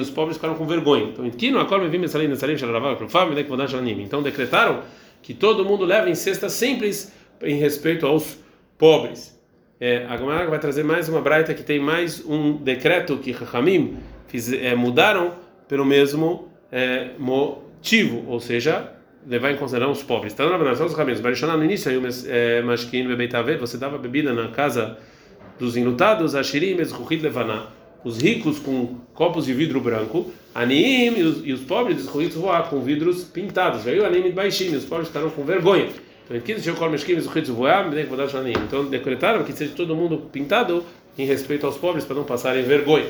Os 0.00 0.10
pobres 0.10 0.36
ficaram 0.36 0.54
com 0.54 0.66
vergonha. 0.66 1.04
Então. 1.04 1.24
Então, 4.02 4.22
decretaram 4.22 4.82
que 5.22 5.32
todo 5.32 5.64
mundo 5.64 5.84
leva 5.84 6.10
em 6.10 6.14
cestas 6.14 6.52
simples 6.52 7.12
em 7.42 7.56
respeito 7.56 8.06
aos 8.06 8.38
pobres. 8.76 9.34
É, 9.80 10.04
a 10.08 10.16
Gemara 10.16 10.48
vai 10.48 10.58
trazer 10.58 10.84
mais 10.84 11.08
uma 11.08 11.20
braita 11.20 11.52
que 11.54 11.62
tem 11.62 11.78
mais 11.80 12.24
um 12.24 12.56
decreto 12.56 13.16
que 13.16 13.32
Rahamim 13.32 13.96
é, 14.60 14.74
mudaram 14.74 15.34
pelo 15.68 15.84
mesmo 15.84 16.48
é, 16.70 17.10
motivo, 17.18 18.24
ou 18.28 18.40
seja, 18.40 18.92
levar 19.26 19.52
em 19.52 19.56
consideração 19.56 19.92
os 19.92 20.02
pobres. 20.02 20.32
Então, 20.32 20.50
na 20.50 20.56
verdade, 20.56 20.82
os 20.82 20.94
caminhos. 20.94 21.20
Barishoná 21.20 21.56
no 21.56 21.64
início, 21.64 21.90
é, 22.28 22.62
Mashkin 22.62 23.06
Bebeitavet, 23.06 23.58
você 23.58 23.76
dava 23.76 23.98
bebida 23.98 24.32
na 24.32 24.48
casa 24.48 24.98
dos 25.58 25.76
enlutados, 25.76 26.34
Ashirim, 26.34 26.78
Ezruchit 26.80 27.22
Levaná, 27.22 27.68
os 28.04 28.20
ricos 28.20 28.58
com 28.58 28.98
copos 29.14 29.46
de 29.46 29.54
vidro 29.54 29.80
branco, 29.80 30.30
Anim 30.54 31.18
e 31.18 31.22
os, 31.22 31.46
e 31.46 31.52
os 31.52 31.60
pobres, 31.60 31.98
Ezruchit 31.98 32.34
Voá, 32.34 32.62
com 32.62 32.80
vidros 32.80 33.24
pintados. 33.24 33.84
Veio 33.84 34.04
Anim 34.04 34.26
e 34.26 34.32
Baixim, 34.32 34.74
os 34.74 34.84
pobres 34.84 35.08
ficaram 35.08 35.30
com 35.30 35.44
vergonha. 35.44 35.88
Então, 38.66 38.86
decretaram 38.86 39.44
que 39.44 39.52
seja 39.52 39.72
todo 39.76 39.94
mundo 39.94 40.18
pintado 40.32 40.84
em 41.18 41.26
respeito 41.26 41.66
aos 41.66 41.76
pobres 41.76 42.04
para 42.04 42.16
não 42.16 42.24
passarem 42.24 42.62
vergonha. 42.62 43.06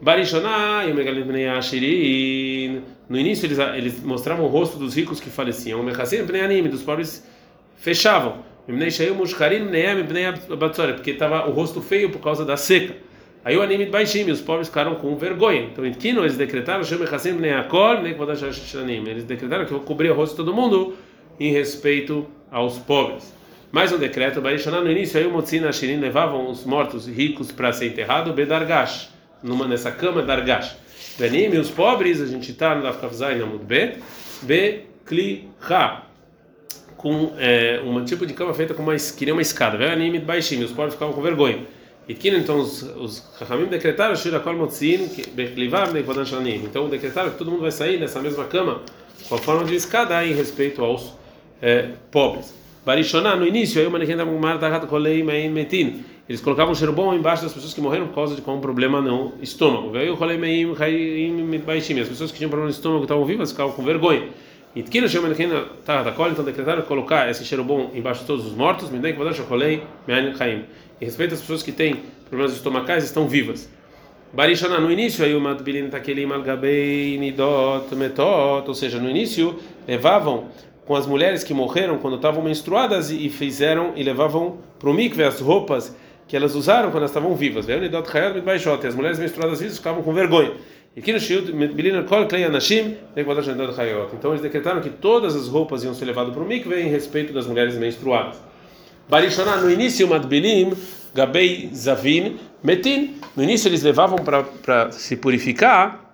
Barishoná 0.00 0.84
e 0.86 0.92
o. 0.92 2.82
No 3.08 3.18
início 3.18 3.46
eles, 3.46 3.58
eles 3.58 4.02
mostravam 4.02 4.44
o 4.44 4.48
rosto 4.48 4.78
dos 4.78 4.94
ricos 4.96 5.20
que 5.20 5.30
faleciam. 5.30 5.80
O 5.80 5.82
dos 6.68 6.82
pobres 6.82 7.26
fechavam. 7.76 8.38
Porque 10.94 11.10
estava 11.10 11.48
o 11.48 11.52
rosto 11.52 11.82
feio 11.82 12.10
por 12.10 12.20
causa 12.20 12.44
da 12.44 12.56
seca. 12.56 12.96
Aí 13.44 13.56
o 13.56 13.62
anime 13.62 13.86
baixim, 13.86 14.30
os 14.30 14.40
pobres 14.40 14.68
ficaram 14.68 14.94
com 14.94 15.14
vergonha. 15.16 15.68
Então, 15.70 15.84
em 15.84 15.92
Kino, 15.92 16.22
eles 16.22 16.36
decretaram: 16.36 16.82
Eles 19.06 19.24
decretaram 19.24 19.66
que 19.66 19.72
eu 19.72 19.80
cobrir 19.80 20.10
o 20.10 20.14
rosto 20.14 20.32
de 20.32 20.36
todo 20.38 20.54
mundo 20.54 20.94
em 21.38 21.52
respeito 21.52 22.26
aos 22.50 22.78
pobres. 22.78 23.34
Mais 23.70 23.92
um 23.92 23.98
decreto: 23.98 24.38
no 24.82 24.90
início, 24.90 25.20
aí 25.20 25.26
o 25.26 25.30
Motzina 25.30 25.70
Shirin 25.70 25.98
levavam 25.98 26.50
os 26.50 26.64
mortos 26.64 27.06
ricos 27.06 27.52
para 27.52 27.70
ser 27.70 27.88
enterrado, 27.88 28.32
Bedargash 28.32 29.13
numa 29.44 29.68
nessa 29.68 29.92
cama 29.92 30.22
dargash. 30.22 30.76
Benim 31.18 31.54
e 31.54 31.58
os 31.58 31.70
pobres, 31.70 32.20
a 32.20 32.26
gente 32.26 32.50
está 32.50 32.74
no 32.74 32.82
Dafkafzai 32.82 33.38
na 33.38 33.46
Mudbe, 33.46 33.98
B 34.42 34.80
kli 35.04 35.48
ha, 35.70 36.02
com 36.96 37.34
é, 37.38 37.80
um 37.84 38.02
tipo 38.04 38.26
de 38.26 38.32
cama 38.32 38.54
feita 38.54 38.72
com 38.72 38.82
uma, 38.82 38.96
que 38.96 39.24
nem 39.24 39.32
uma 39.32 39.42
escada. 39.42 39.92
Anime 39.92 40.18
baixinho, 40.18 40.64
os 40.64 40.72
pobres 40.72 40.94
ficavam 40.94 41.14
com 41.14 41.20
vergonha. 41.20 41.66
E 42.08 42.14
que 42.14 42.28
então 42.28 42.58
os, 42.58 42.82
os 42.82 43.22
Rahamim 43.38 43.66
decretaram 43.66 44.16
Shira 44.16 44.40
Kol 44.40 44.54
Motzin, 44.54 45.08
Então 46.64 46.88
decretaram 46.88 47.30
que 47.30 47.38
todo 47.38 47.50
mundo 47.50 47.62
vai 47.62 47.70
sair 47.70 47.98
nessa 47.98 48.20
mesma 48.20 48.44
cama 48.44 48.82
com 49.28 49.34
a 49.34 49.38
forma 49.38 49.64
de 49.64 49.74
escada 49.74 50.24
em 50.26 50.34
respeito 50.34 50.82
aos 50.84 51.14
é, 51.62 51.90
pobres. 52.10 52.54
Barishoná, 52.84 53.34
no 53.34 53.46
início, 53.46 53.80
aí 53.80 53.86
o 53.86 53.90
manequim 53.90 54.16
da 54.16 54.24
Mumar 54.26 54.58
Tahat 54.58 54.86
Kolei 54.86 55.22
Mein 55.22 55.50
Metin. 55.50 56.04
Eles 56.26 56.40
colocavam 56.40 56.72
um 56.72 56.74
cheiro 56.74 56.92
bom 56.92 57.12
embaixo 57.12 57.42
das 57.42 57.52
pessoas 57.52 57.74
que 57.74 57.82
morreram 57.82 58.06
por 58.06 58.14
causa 58.14 58.34
de 58.34 58.40
um 58.48 58.58
problema 58.58 58.98
no 58.98 59.34
estômago. 59.42 59.90
Veio 59.90 60.14
o 60.14 60.16
Kolei 60.16 60.38
Mein 60.38 61.58
Baishim. 61.58 62.00
As 62.00 62.08
pessoas 62.08 62.30
que 62.30 62.38
tinham 62.38 62.48
problema 62.48 62.70
no 62.70 62.74
estômago 62.74 63.02
estavam 63.02 63.26
vivas 63.26 63.50
ficavam 63.50 63.72
com 63.72 63.84
vergonha. 63.84 64.28
E 64.74 64.82
que 64.82 65.02
no 65.02 65.08
chama 65.08 65.28
manequim 65.28 65.50
Tahat 65.84 66.16
Kol, 66.16 66.30
então 66.30 66.42
decretaram 66.42 66.80
colocar 66.82 67.30
esse 67.30 67.44
cheiro 67.44 67.62
bom 67.62 67.90
embaixo 67.94 68.22
de 68.22 68.26
todos 68.26 68.46
os 68.46 68.54
mortos. 68.54 68.90
Me 68.90 68.98
dei 68.98 69.12
que 69.12 69.18
vou 69.18 69.30
Kolei 69.46 69.82
Mein 70.08 70.34
Chaim. 70.34 70.64
Em 70.98 71.04
respeito 71.04 71.34
às 71.34 71.40
pessoas 71.40 71.62
que 71.62 71.70
têm 71.70 72.00
problemas 72.30 72.54
estomacais 72.54 73.04
estão 73.04 73.28
vivas. 73.28 73.68
Barishana, 74.32 74.80
no 74.80 74.90
início, 74.90 75.24
aí 75.24 75.34
o 75.34 75.40
Madbilin 75.40 75.90
Takelim 75.90 76.32
Algabei 76.32 77.18
Nidot 77.18 77.94
Metot, 77.94 78.66
ou 78.66 78.74
seja, 78.74 78.98
no 78.98 79.10
início 79.10 79.56
levavam 79.86 80.46
com 80.86 80.96
as 80.96 81.06
mulheres 81.06 81.44
que 81.44 81.52
morreram 81.52 81.98
quando 81.98 82.16
estavam 82.16 82.42
menstruadas 82.42 83.10
e 83.10 83.28
fizeram 83.28 83.92
e 83.94 84.02
levavam 84.02 84.56
para 84.78 84.90
o 84.90 84.94
mikve 84.94 85.22
as 85.22 85.40
roupas 85.40 85.94
que 86.26 86.36
elas 86.36 86.54
usaram 86.54 86.90
quando 86.90 86.98
elas 86.98 87.10
estavam 87.10 87.34
vivas. 87.34 87.66
As 87.68 88.94
mulheres 88.94 89.18
menstruadas 89.18 89.60
vivas 89.60 89.78
ficavam 89.78 90.02
com 90.02 90.12
vergonha. 90.12 90.52
E 90.96 91.00
no 91.00 91.18
então 94.14 94.30
eles 94.30 94.42
decretaram 94.42 94.80
que 94.80 94.90
todas 94.90 95.34
as 95.34 95.48
roupas 95.48 95.82
iam 95.82 95.92
ser 95.92 96.04
levadas 96.04 96.32
para 96.32 96.42
o 96.42 96.46
mikve 96.46 96.80
em 96.80 96.88
respeito 96.88 97.32
das 97.32 97.46
mulheres 97.46 97.76
menstruadas. 97.76 98.36
Barishoná, 99.08 99.56
no 99.56 99.70
início, 99.70 100.08
Madbilim, 100.08 100.72
Gabei 101.12 101.68
Zavin, 101.74 102.38
Metin. 102.62 103.16
No 103.36 103.42
início 103.42 103.68
eles 103.68 103.82
levavam 103.82 104.18
para 104.18 104.92
se 104.92 105.16
purificar 105.16 106.04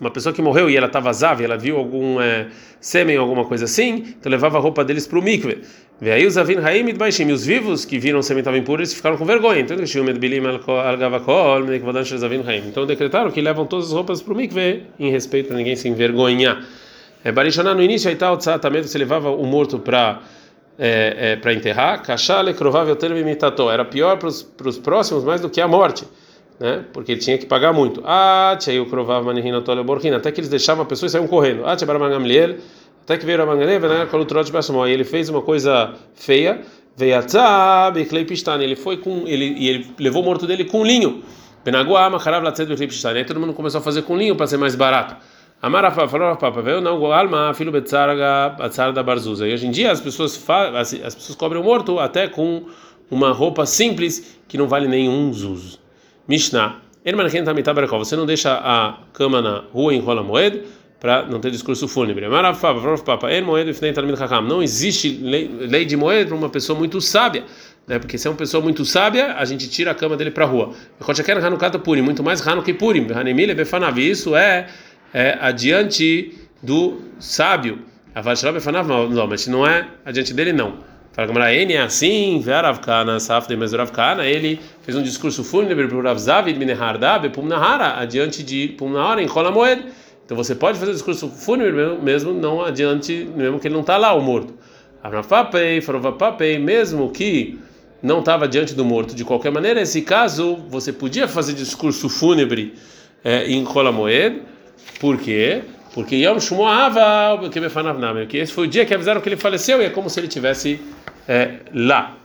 uma 0.00 0.10
pessoa 0.10 0.32
que 0.32 0.42
morreu 0.42 0.68
e 0.68 0.76
ela 0.76 0.86
estava 0.86 1.12
zave, 1.12 1.44
ela 1.44 1.56
viu 1.56 1.76
algum 1.76 2.20
é, 2.20 2.48
sêmen, 2.80 3.16
alguma 3.16 3.44
coisa 3.44 3.64
assim, 3.64 4.14
então 4.18 4.30
levava 4.30 4.58
a 4.58 4.60
roupa 4.60 4.84
deles 4.84 5.06
para 5.06 5.18
o 5.18 5.22
mikve. 5.22 5.62
Ve 5.98 6.12
aí 6.12 6.26
os 6.26 6.36
avin 6.36 6.58
haim 6.58 6.92
baixim, 6.94 7.32
os 7.32 7.46
vivos 7.46 7.86
que 7.86 7.98
viram 7.98 8.18
o 8.18 8.20
estava 8.20 8.58
impuro, 8.58 8.82
eles 8.82 8.92
ficaram 8.92 9.16
com 9.16 9.24
vergonha. 9.24 9.60
Então 9.60 9.76
Então 12.66 12.86
decretaram 12.86 13.30
que 13.30 13.40
levam 13.40 13.64
todas 13.64 13.86
as 13.86 13.92
roupas 13.92 14.20
para 14.20 14.34
o 14.34 14.36
mikve 14.36 14.84
em 14.98 15.10
respeito 15.10 15.48
para 15.48 15.56
ninguém 15.56 15.74
se 15.74 15.88
envergonhar. 15.88 16.62
É, 17.24 17.32
Barishaná, 17.32 17.74
no 17.74 17.82
início, 17.82 18.10
aí 18.10 18.16
tal 18.16 18.36
também 18.36 18.82
você 18.82 18.98
levava 18.98 19.30
o 19.30 19.46
morto 19.46 19.78
para 19.78 20.20
é, 20.78 21.32
é, 21.32 21.36
para 21.36 21.54
enterrar. 21.54 22.02
Kachale 22.02 22.52
provável 22.52 22.94
termo 22.94 23.16
imitator. 23.16 23.72
Era 23.72 23.84
pior 23.84 24.18
para 24.18 24.28
os 24.28 24.78
próximos 24.78 25.24
mais 25.24 25.40
do 25.40 25.48
que 25.48 25.62
a 25.62 25.66
morte 25.66 26.04
né? 26.58 26.84
Porque 26.92 27.12
ele 27.12 27.20
tinha 27.20 27.38
que 27.38 27.46
pagar 27.46 27.72
muito. 27.72 28.02
Ah, 28.04 28.56
o 28.80 28.86
provava 28.86 29.24
manihina 29.24 29.60
tole 29.60 29.82
borquina, 29.82 30.16
até 30.16 30.32
que 30.32 30.40
eles 30.40 30.50
deixavam 30.50 30.84
a 30.84 30.86
pessoa 30.86 31.06
e 31.06 31.10
saíam 31.10 31.26
correndo. 31.26 31.64
Ah, 31.66 31.76
tchê 31.76 31.84
baramangamliel, 31.84 32.56
até 33.06 33.16
que 33.16 33.24
veio 33.24 33.40
a 33.40 33.46
manganeva, 33.46 33.86
ele 34.88 35.04
fez 35.04 35.28
uma 35.28 35.40
coisa 35.40 35.94
feia. 36.16 36.62
Veio 36.96 37.16
a 37.16 37.92
ele 38.60 38.74
foi 38.74 38.96
com 38.96 39.22
ele 39.28 39.44
e 39.56 39.68
ele 39.68 39.90
levou 39.96 40.22
o 40.22 40.24
morto 40.24 40.44
dele 40.44 40.64
com 40.64 40.84
linho. 40.84 41.22
Benaguá, 41.64 42.10
macharav 42.10 42.42
latzed. 42.42 43.06
Aí 43.06 43.24
todo 43.24 43.38
mundo 43.38 43.52
começou 43.52 43.78
a 43.78 43.82
fazer 43.82 44.02
com 44.02 44.16
linho 44.16 44.34
para 44.34 44.48
ser 44.48 44.56
mais 44.56 44.74
barato. 44.74 45.14
Amarafa 45.62 46.08
falou 46.08 46.34
papa, 46.34 46.60
veio 46.60 46.80
não 46.80 47.12
alma 47.12 47.54
filho 47.54 47.70
betzarga 47.70 48.56
da 48.92 49.02
barzuza. 49.04 49.46
E 49.46 49.54
hoje 49.54 49.68
em 49.68 49.70
dia 49.70 49.92
as 49.92 50.00
pessoas 50.00 50.44
as, 50.74 50.92
as 50.94 51.14
pessoas 51.14 51.36
cobrem 51.36 51.62
o 51.62 51.64
morto 51.64 52.00
até 52.00 52.26
com 52.26 52.64
uma 53.08 53.30
roupa 53.30 53.64
simples 53.66 54.36
que 54.48 54.58
não 54.58 54.66
vale 54.66 54.88
nenhum 54.88 55.30
uso. 55.30 55.78
Mishnah. 56.26 56.80
Você 57.04 58.16
não 58.16 58.26
deixa 58.26 58.52
a 58.52 58.98
cama 59.12 59.40
na 59.40 59.62
rua 59.72 59.94
em 59.94 60.00
Rola 60.00 60.24
Moed 60.24 60.64
para 61.00 61.26
não 61.26 61.38
ter 61.40 61.50
discurso 61.50 61.86
fúnebre. 61.86 62.26
Não 64.42 64.62
existe 64.62 65.08
lei, 65.22 65.48
lei 65.48 65.84
de 65.84 65.96
Moed 65.96 66.26
para 66.26 66.36
uma 66.36 66.48
pessoa 66.48 66.78
muito 66.78 67.00
sábia. 67.00 67.44
Né? 67.86 67.98
Porque 67.98 68.18
se 68.18 68.26
é 68.26 68.30
uma 68.30 68.36
pessoa 68.36 68.62
muito 68.62 68.84
sábia, 68.84 69.34
a 69.34 69.44
gente 69.44 69.68
tira 69.68 69.92
a 69.92 69.94
cama 69.94 70.16
dele 70.16 70.30
para 70.30 70.44
a 70.44 70.48
rua. 70.48 70.72
Muito 72.02 72.22
mais 72.22 72.46
Hanukkah 72.46 72.74
Purim. 72.74 73.06
Isso 73.98 74.34
é, 74.34 74.66
é 75.14 75.38
adiante 75.40 76.34
do 76.62 77.00
sábio. 77.18 77.80
Não, 78.14 79.26
mas 79.26 79.46
não 79.46 79.66
é 79.66 79.86
adiante 80.04 80.32
dele, 80.32 80.52
não. 80.52 80.78
Fala 81.12 81.28
Gamara, 81.28 81.54
é 81.54 81.78
assim, 81.78 82.40
Veravkana, 82.40 83.18
Safde, 83.18 83.56
mas 83.56 83.72
ele 83.72 84.60
fez 84.82 84.96
um 84.96 85.02
discurso 85.02 85.42
fúnebre 85.42 85.88
para 85.88 85.96
o 85.96 86.02
Rav 86.02 86.18
Zavid 86.18 86.58
Minehardab, 86.58 87.30
Pumnahara, 87.30 87.98
adiante 87.98 88.42
de 88.42 88.68
Pumnahara, 88.76 89.22
em 89.22 89.26
Kolamoed. 89.26 89.82
Então 90.26 90.36
você 90.36 90.56
pode 90.56 90.76
fazer 90.76 90.90
o 90.90 90.94
discurso 90.94 91.28
fúnebre 91.28 91.96
mesmo, 92.02 92.32
não 92.32 92.60
adiante, 92.60 93.30
mesmo 93.34 93.60
que 93.60 93.68
ele 93.68 93.74
não 93.74 93.80
está 93.80 93.96
lá, 93.96 94.12
o 94.12 94.20
morto. 94.20 94.52
Avnafapei, 95.02 95.80
Farovapapei, 95.80 96.58
mesmo 96.58 97.08
que 97.12 97.60
não 98.02 98.18
estava 98.18 98.48
diante 98.48 98.74
do 98.74 98.84
morto, 98.84 99.14
de 99.14 99.24
qualquer 99.24 99.52
maneira, 99.52 99.78
nesse 99.78 100.02
caso, 100.02 100.56
você 100.68 100.92
podia 100.92 101.28
fazer 101.28 101.54
discurso 101.54 102.08
fúnebre 102.08 102.74
é, 103.24 103.46
em 103.46 103.64
Kolamoed, 103.64 104.42
por 105.00 105.16
quê? 105.16 105.62
Porque 105.94 106.16
Yom 106.16 106.38
Shmuava, 106.40 107.38
que 108.28 108.36
esse 108.36 108.52
foi 108.52 108.66
o 108.66 108.68
dia 108.68 108.84
que 108.84 108.92
avisaram 108.92 109.20
que 109.20 109.28
ele 109.28 109.36
faleceu 109.36 109.80
e 109.80 109.84
é 109.86 109.90
como 109.90 110.10
se 110.10 110.18
ele 110.18 110.28
tivesse 110.28 110.80
é, 111.28 111.60
lá. 111.72 112.16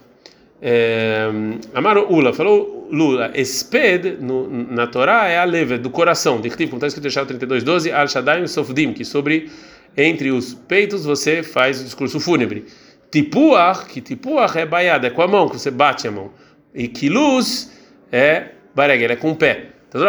É, 0.63 1.27
Amaro 1.74 2.06
Ula 2.13 2.32
falou 2.34 2.88
Lula, 2.91 3.32
Esped 3.34 4.18
no, 4.22 4.48
na 4.48 4.86
Torá 4.86 5.27
é 5.27 5.39
a 5.39 5.44
leve 5.44 5.80
do 5.80 5.89
coração, 5.89 6.39
de 6.39 6.51
como 6.51 6.75
está 6.75 6.86
escrito 6.86 7.08
em 7.08 7.38
32:12, 7.38 7.91
Al 7.91 8.08
Shadaim 8.08 8.46
Sofdim, 8.46 8.94
que 8.94 9.03
sobre 9.03 9.50
entre 9.98 10.32
os 10.32 10.53
peitos 10.53 11.03
você 11.03 11.41
faz 11.41 11.82
o 11.82 11.84
discurso 11.84 12.20
fúnebre. 12.20 12.65
Tipuach, 13.10 13.88
que 13.88 14.01
tipuach 14.01 14.56
é 14.58 14.65
baiada, 14.65 15.08
é 15.08 15.10
com 15.10 15.22
a 15.22 15.27
mão 15.27 15.50
que 15.50 15.58
você 15.58 15.72
bate 15.72 16.08
a 16.08 16.12
mão. 16.12 16.32
E 16.74 16.88
kiluz 16.88 17.72
é 18.12 18.50
barega, 18.75 19.12
é 19.12 19.15
com 19.15 19.32
o 19.32 19.36
pé. 19.36 19.68
Então, 19.89 20.01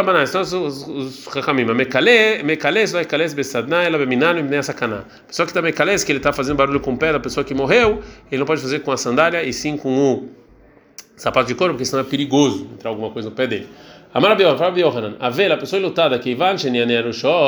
os 0.63 1.27
Rahamim, 1.27 1.65
Mekales 1.65 2.93
vai 2.93 3.05
Kales 3.05 3.35
Besadna, 3.35 3.83
ela 3.83 3.99
Beminan 3.99 4.41
Bnei 4.45 4.63
Sakana. 4.63 5.05
A 5.25 5.27
pessoa 5.27 5.45
que 5.45 5.51
está 5.51 5.61
Mekales, 5.61 6.05
que 6.05 6.13
ele 6.13 6.21
está 6.21 6.33
fazendo 6.33 6.57
barulho 6.57 6.79
com 6.79 6.93
o 6.93 6.97
pé 6.97 7.13
da 7.13 7.19
pessoa 7.19 7.43
que 7.43 7.53
morreu, 7.53 8.01
ele 8.31 8.39
não 8.39 8.47
pode 8.47 8.61
fazer 8.61 8.81
com 8.81 8.93
a 8.93 8.97
sandália 8.97 9.43
e 9.43 9.53
sim 9.53 9.77
com 9.77 9.93
o 9.93 10.42
sapato 11.17 11.49
de 11.49 11.55
couro, 11.55 11.75
porque 11.75 11.85
senão 11.85 12.03
é 12.03 12.07
perigoso 12.07 12.67
entrar 12.73 12.91
alguma 12.91 13.11
coisa 13.11 13.31
no 13.31 13.35
pé 13.35 13.47
dele. 13.47 13.69
Amar 14.15 14.37
Biohanan, 14.37 15.17
a 15.19 15.31
ver 15.31 15.51
a 15.53 15.57
pessoa 15.57 15.81
lutada 15.81 16.19
que 16.19 16.31
Ivan 16.31 16.57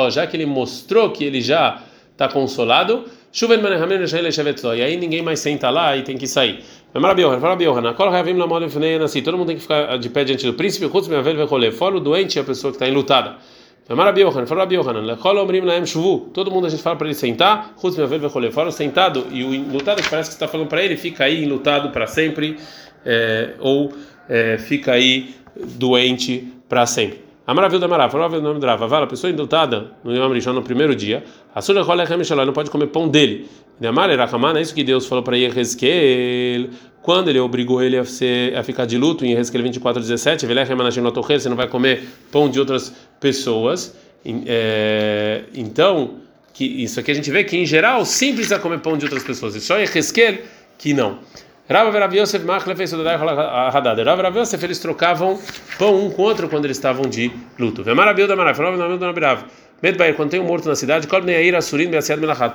já 0.09 0.25
que 0.25 0.35
ele 0.35 0.45
mostrou 0.45 1.11
que 1.11 1.23
ele 1.23 1.41
já 1.41 1.81
está 2.11 2.27
consolado, 2.27 3.05
e 4.75 4.81
aí 4.81 4.97
ninguém 4.97 5.21
mais 5.21 5.39
senta 5.41 5.69
lá 5.69 5.95
e 5.95 6.01
tem 6.01 6.17
que 6.17 6.25
sair. 6.25 6.63
Todo 6.93 7.01
mundo 9.37 9.47
tem 9.47 9.55
que 9.57 9.61
ficar 9.61 9.97
de 9.97 10.09
pé 10.09 10.23
diante 10.23 10.45
do 10.45 10.53
príncipe, 10.53 10.89
fora 11.71 11.97
o 11.97 11.99
doente 11.99 12.37
e 12.37 12.39
a 12.39 12.43
pessoa 12.43 12.71
que 12.71 12.77
está 12.77 12.87
enlutada. 12.87 13.35
Todo 16.33 16.49
mundo 16.49 16.65
a 16.65 16.69
gente 16.69 16.81
fala 16.81 16.95
para 16.95 17.05
ele 17.05 17.13
sentar, 17.13 17.73
fora 18.51 18.69
o 18.69 18.71
sentado 18.71 19.27
e 19.29 19.43
o 19.43 19.53
enlutado 19.53 20.01
parece 20.09 20.31
que 20.31 20.35
está 20.35 20.47
falando 20.47 20.67
para 20.67 20.83
ele, 20.83 20.97
fica 20.97 21.25
aí 21.25 21.43
enlutado 21.43 21.91
para 21.91 22.07
sempre, 22.07 22.57
é, 23.05 23.53
ou 23.59 23.93
é, 24.27 24.57
fica 24.57 24.93
aí 24.93 25.35
doente 25.55 26.51
para 26.67 26.87
sempre. 26.87 27.23
Amaravilha 27.45 27.81
da 27.81 27.87
Marav, 27.87 28.11
falou 28.11 28.27
o 28.27 28.41
nome 28.41 28.59
do 28.59 28.65
Rava, 28.65 28.87
a 29.03 29.07
pessoa 29.07 29.29
indultada 29.29 29.91
no 30.03 30.11
Yom 30.15 30.33
Rishon 30.33 30.53
no 30.53 30.63
primeiro 30.63 30.95
dia, 30.95 31.23
a 31.53 31.61
sua 31.61 31.75
não 32.43 32.53
pode 32.53 32.71
comer 32.71 32.87
pão 32.87 33.07
dele. 33.07 33.47
Era 33.81 34.57
é 34.57 34.61
isso 34.61 34.73
que 34.73 34.83
Deus 34.83 35.05
falou 35.05 35.23
para 35.23 35.37
Yehezkel, 35.37 36.69
quando 37.01 37.29
ele 37.29 37.39
obrigou 37.39 37.83
ele 37.83 37.97
a, 37.97 38.05
ser, 38.05 38.55
a 38.55 38.63
ficar 38.63 38.85
de 38.85 38.97
luto 38.97 39.25
em 39.25 39.31
Yehezkel 39.31 39.61
24:17, 39.61 40.47
você 41.39 41.49
não 41.49 41.55
vai 41.55 41.67
comer 41.67 42.03
pão 42.31 42.49
de 42.49 42.59
outras 42.59 42.93
pessoas. 43.19 43.95
É, 44.25 45.43
então, 45.53 46.15
que 46.53 46.65
isso 46.65 46.99
aqui 46.99 47.11
a 47.11 47.13
gente 47.13 47.29
vê 47.29 47.43
que 47.43 47.57
em 47.57 47.65
geral 47.65 48.05
sempre 48.05 48.37
precisa 48.37 48.57
comer 48.57 48.79
pão 48.79 48.97
de 48.97 49.05
outras 49.05 49.23
pessoas, 49.23 49.55
e 49.55 49.61
só 49.61 49.77
Yehezkel 49.77 50.39
que 50.77 50.93
não. 50.93 51.19
Rav 51.67 51.91
Rav 51.91 52.15
Yosef 52.15 52.45
Machlef 52.45 52.79
e 52.79 52.87
Sodadai 52.87 53.15
Hadad. 53.15 54.03
Rav 54.03 54.21
Rav 54.21 54.37
Yosef 54.37 54.63
eles 54.63 54.79
trocavam 54.79 55.39
pão 55.79 56.05
um 56.05 56.11
com 56.11 56.21
o 56.21 56.25
outro 56.25 56.47
quando 56.47 56.65
eles 56.65 56.77
estavam 56.77 57.09
de 57.09 57.31
luto. 57.57 57.83
Vemarabil 57.83 58.27
da 58.27 58.35
Marav, 58.35 58.59
o 58.59 58.97
do 58.97 59.05
Nabirav. 59.05 59.45
Medbair, 59.81 60.15
quando 60.15 60.31
tem 60.31 60.39
um 60.39 60.45
morto 60.45 60.67
na 60.67 60.75
cidade. 60.75 61.07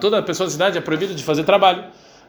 Toda 0.01 0.23
pessoa 0.23 0.47
da 0.47 0.51
cidade 0.53 0.79
é 0.79 0.81
proibida 0.81 1.15
de 1.15 1.23
fazer 1.23 1.45
trabalho. 1.45 1.85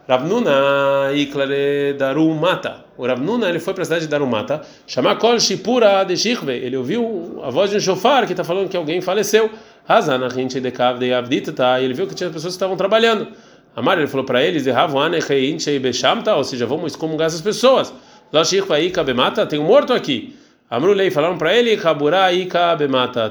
Rav 0.07 0.27
Nuna 0.27 1.11
Iklare 1.13 1.93
Darumata. 1.97 2.85
O 2.97 3.05
Rav 3.05 3.21
Nuna 3.21 3.47
ele 3.47 3.59
foi 3.59 3.73
para 3.73 3.83
a 3.83 3.85
cidade 3.85 4.05
de 4.05 4.09
Darumata, 4.09 4.61
chamar 4.85 5.17
Shipura 5.39 6.03
de 6.03 6.17
Shikve. 6.17 6.51
Ele 6.51 6.75
ouviu 6.75 7.39
a 7.43 7.49
voz 7.49 7.69
de 7.69 7.77
um 7.77 7.79
shofar 7.79 8.25
que 8.25 8.33
está 8.33 8.43
falando 8.43 8.67
que 8.67 8.75
alguém 8.75 8.99
faleceu. 8.99 9.49
Hazana 9.87 10.27
Rinche 10.27 10.59
de 10.59 10.71
Kav 10.71 10.99
de 10.99 11.13
Avdita. 11.13 11.79
Ele 11.79 11.93
viu 11.93 12.07
que 12.07 12.15
tinha 12.15 12.29
pessoas 12.29 12.53
que 12.53 12.57
estavam 12.57 12.75
trabalhando. 12.75 13.27
Amar, 13.75 13.97
ele 13.97 14.07
falou 14.07 14.25
para 14.25 14.43
eles, 14.43 14.65
ou 14.67 16.43
seja, 16.43 16.65
vamos 16.65 16.91
excomungar 16.91 17.27
essas 17.27 17.41
pessoas. 17.41 17.93
Tem 19.49 19.59
um 19.59 19.63
morto 19.63 19.93
aqui. 19.93 20.35
Amrulei 20.69 21.09
falaram 21.09 21.37
para 21.37 21.55
ele, 21.55 21.79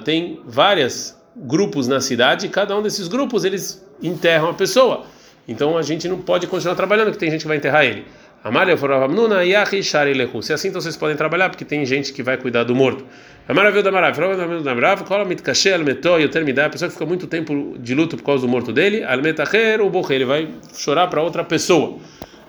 tem 0.05 0.41
vários 0.47 1.20
grupos 1.37 1.87
na 1.89 2.01
cidade, 2.01 2.49
cada 2.49 2.77
um 2.77 2.83
desses 2.83 3.09
grupos 3.09 3.45
eles 3.45 3.85
enterram 4.03 4.51
a 4.51 4.55
pessoa. 4.55 5.05
Então 5.47 5.77
a 5.77 5.83
gente 5.83 6.09
não 6.09 6.19
pode 6.19 6.47
continuar 6.47 6.75
trabalhando, 6.75 7.13
que 7.13 7.19
tem 7.19 7.31
gente 7.31 7.43
que 7.43 7.49
vai 7.49 7.57
enterrar 7.57 7.85
ele. 7.85 8.05
Amália 8.43 8.77
falou, 8.77 8.97
se 10.41 10.53
assim 10.53 10.69
então 10.69 10.81
vocês 10.81 10.97
podem 10.97 11.15
trabalhar, 11.15 11.51
porque 11.51 11.65
tem 11.65 11.85
gente 11.85 12.11
que 12.13 12.23
vai 12.23 12.39
cuidar 12.39 12.65
do 12.65 12.75
morto. 12.75 13.05
Maravilha 13.53 13.83
da 13.83 13.93
maravilha, 13.93 14.63
da 14.63 14.75
e 16.21 16.25
o 16.25 16.29
termidá, 16.29 16.67
a 16.67 16.71
pessoa 16.71 16.89
que 16.89 16.95
fica 16.95 17.05
muito 17.05 17.27
tempo 17.27 17.77
de 17.79 17.95
luto 17.95 18.17
por 18.17 18.23
causa 18.23 18.47
do 18.47 18.49
morto 18.49 18.73
dele, 18.73 19.03
borre, 19.91 20.15
ele 20.15 20.25
vai 20.25 20.49
chorar 20.73 21.09
para 21.09 21.21
outra 21.21 21.45
pessoa. 21.45 21.99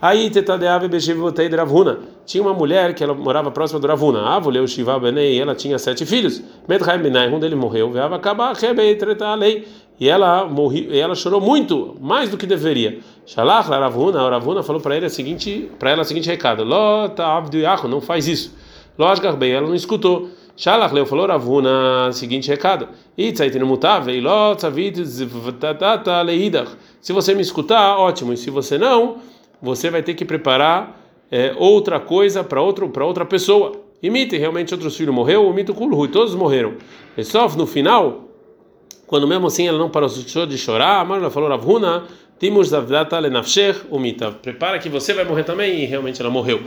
Aí 0.01 0.31
tetadeave 0.31 0.87
beshivotei 0.87 1.47
de 1.47 1.55
Ravuna. 1.55 1.99
Tinha 2.25 2.41
uma 2.41 2.55
mulher 2.55 2.95
que 2.95 3.03
ela 3.03 3.13
morava 3.13 3.51
próxima 3.51 3.79
do 3.79 3.85
Ravuna. 3.85 4.29
Avuleu 4.29 4.67
Shiva 4.67 4.99
Benei, 4.99 5.39
ela 5.39 5.53
tinha 5.53 5.77
sete 5.77 6.07
filhos. 6.07 6.41
Medhaim 6.67 7.03
Benai, 7.03 7.29
um 7.29 7.39
deles 7.39 7.57
morreu. 7.57 7.91
Veava 7.91 8.15
acabar 8.15 8.55
rebei 8.55 8.95
treta 8.95 9.35
lei. 9.35 9.67
E 9.99 10.09
ela 10.09 10.45
morri, 10.45 10.87
e 10.89 10.97
ela 10.97 11.13
chorou 11.13 11.39
muito, 11.39 11.95
mais 12.01 12.31
do 12.31 12.35
que 12.35 12.47
deveria. 12.47 12.97
Shalach 13.27 13.69
Ravuna, 13.69 14.27
Ravuna 14.27 14.63
falou 14.63 14.81
para 14.81 14.97
ele 14.97 15.05
a 15.05 15.09
seguinte, 15.11 15.69
para 15.77 15.91
ela 15.91 16.01
o 16.01 16.05
seguinte 16.05 16.27
recado: 16.27 16.63
Lota 16.63 17.23
Abdu 17.23 17.59
não 17.87 18.01
faz 18.01 18.27
isso. 18.27 18.51
Lógico, 18.97 19.27
ela 19.27 19.67
não 19.67 19.75
escutou. 19.75 20.31
Shalach 20.57 20.91
Leu 20.91 21.05
falou 21.05 21.27
Ravuna, 21.27 22.11
seguinte 22.11 22.47
recado: 22.49 22.87
Se 27.01 27.13
você 27.13 27.35
me 27.35 27.41
escutar, 27.43 27.97
ótimo, 27.99 28.33
e 28.33 28.37
se 28.37 28.49
você 28.49 28.79
não, 28.79 29.17
você 29.61 29.89
vai 29.89 30.01
ter 30.01 30.13
que 30.13 30.25
preparar 30.25 30.99
é, 31.31 31.53
outra 31.57 31.99
coisa 31.99 32.43
para 32.43 32.61
outro 32.61 32.89
para 32.89 33.05
outra 33.05 33.25
pessoa. 33.25 33.73
Imite, 34.01 34.37
realmente 34.37 34.73
outros 34.73 34.97
filhos 34.97 35.13
morreu, 35.13 35.47
o 35.47 35.53
mito 35.53 35.73
kulhu, 35.73 36.07
todos 36.07 36.33
morreram. 36.33 36.73
E 37.15 37.23
só 37.23 37.47
no 37.49 37.67
final, 37.67 38.29
quando 39.05 39.27
mesmo 39.27 39.47
assim 39.47 39.67
ela 39.67 39.77
não 39.77 39.89
parou 39.89 40.09
de 40.09 40.57
chorar, 40.57 40.99
a 40.99 41.05
Marla 41.05 41.29
falou 41.29 41.49
Ravuna, 41.49 42.05
Timur 42.39 42.63
zavdata 42.63 43.19
lenafshech 43.19 43.81
umita. 43.91 44.31
Prepara 44.31 44.79
que 44.79 44.89
você 44.89 45.13
vai 45.13 45.23
morrer 45.23 45.43
também 45.43 45.83
e 45.83 45.85
realmente 45.85 46.19
ela 46.19 46.31
morreu. 46.31 46.61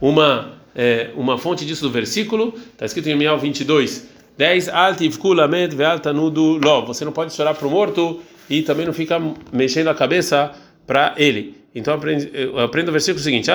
Uma 0.00 0.56
é, 0.76 1.10
uma 1.16 1.38
fonte 1.38 1.64
disso 1.64 1.82
do 1.82 1.90
versículo 1.90 2.52
está 2.72 2.84
escrito 2.84 3.08
em 3.08 3.16
Mial 3.16 3.38
22, 3.38 4.08
10 4.36 4.68
Altivku 4.68 5.32
lamed 5.32 5.74
ve'altanudu 5.74 6.58
lo. 6.58 6.84
Você 6.86 7.04
não 7.04 7.12
pode 7.12 7.32
chorar 7.32 7.54
para 7.54 7.66
o 7.66 7.70
morto 7.70 8.20
e 8.48 8.60
também 8.60 8.84
não 8.84 8.92
fica 8.92 9.20
mexendo 9.50 9.88
a 9.88 9.94
cabeça 9.94 10.52
para 10.86 11.14
ele. 11.16 11.56
Então 11.76 12.00
eu 12.32 12.58
aprendo 12.58 12.88
o 12.88 12.92
versículo 12.92 13.22
seguinte: 13.22 13.50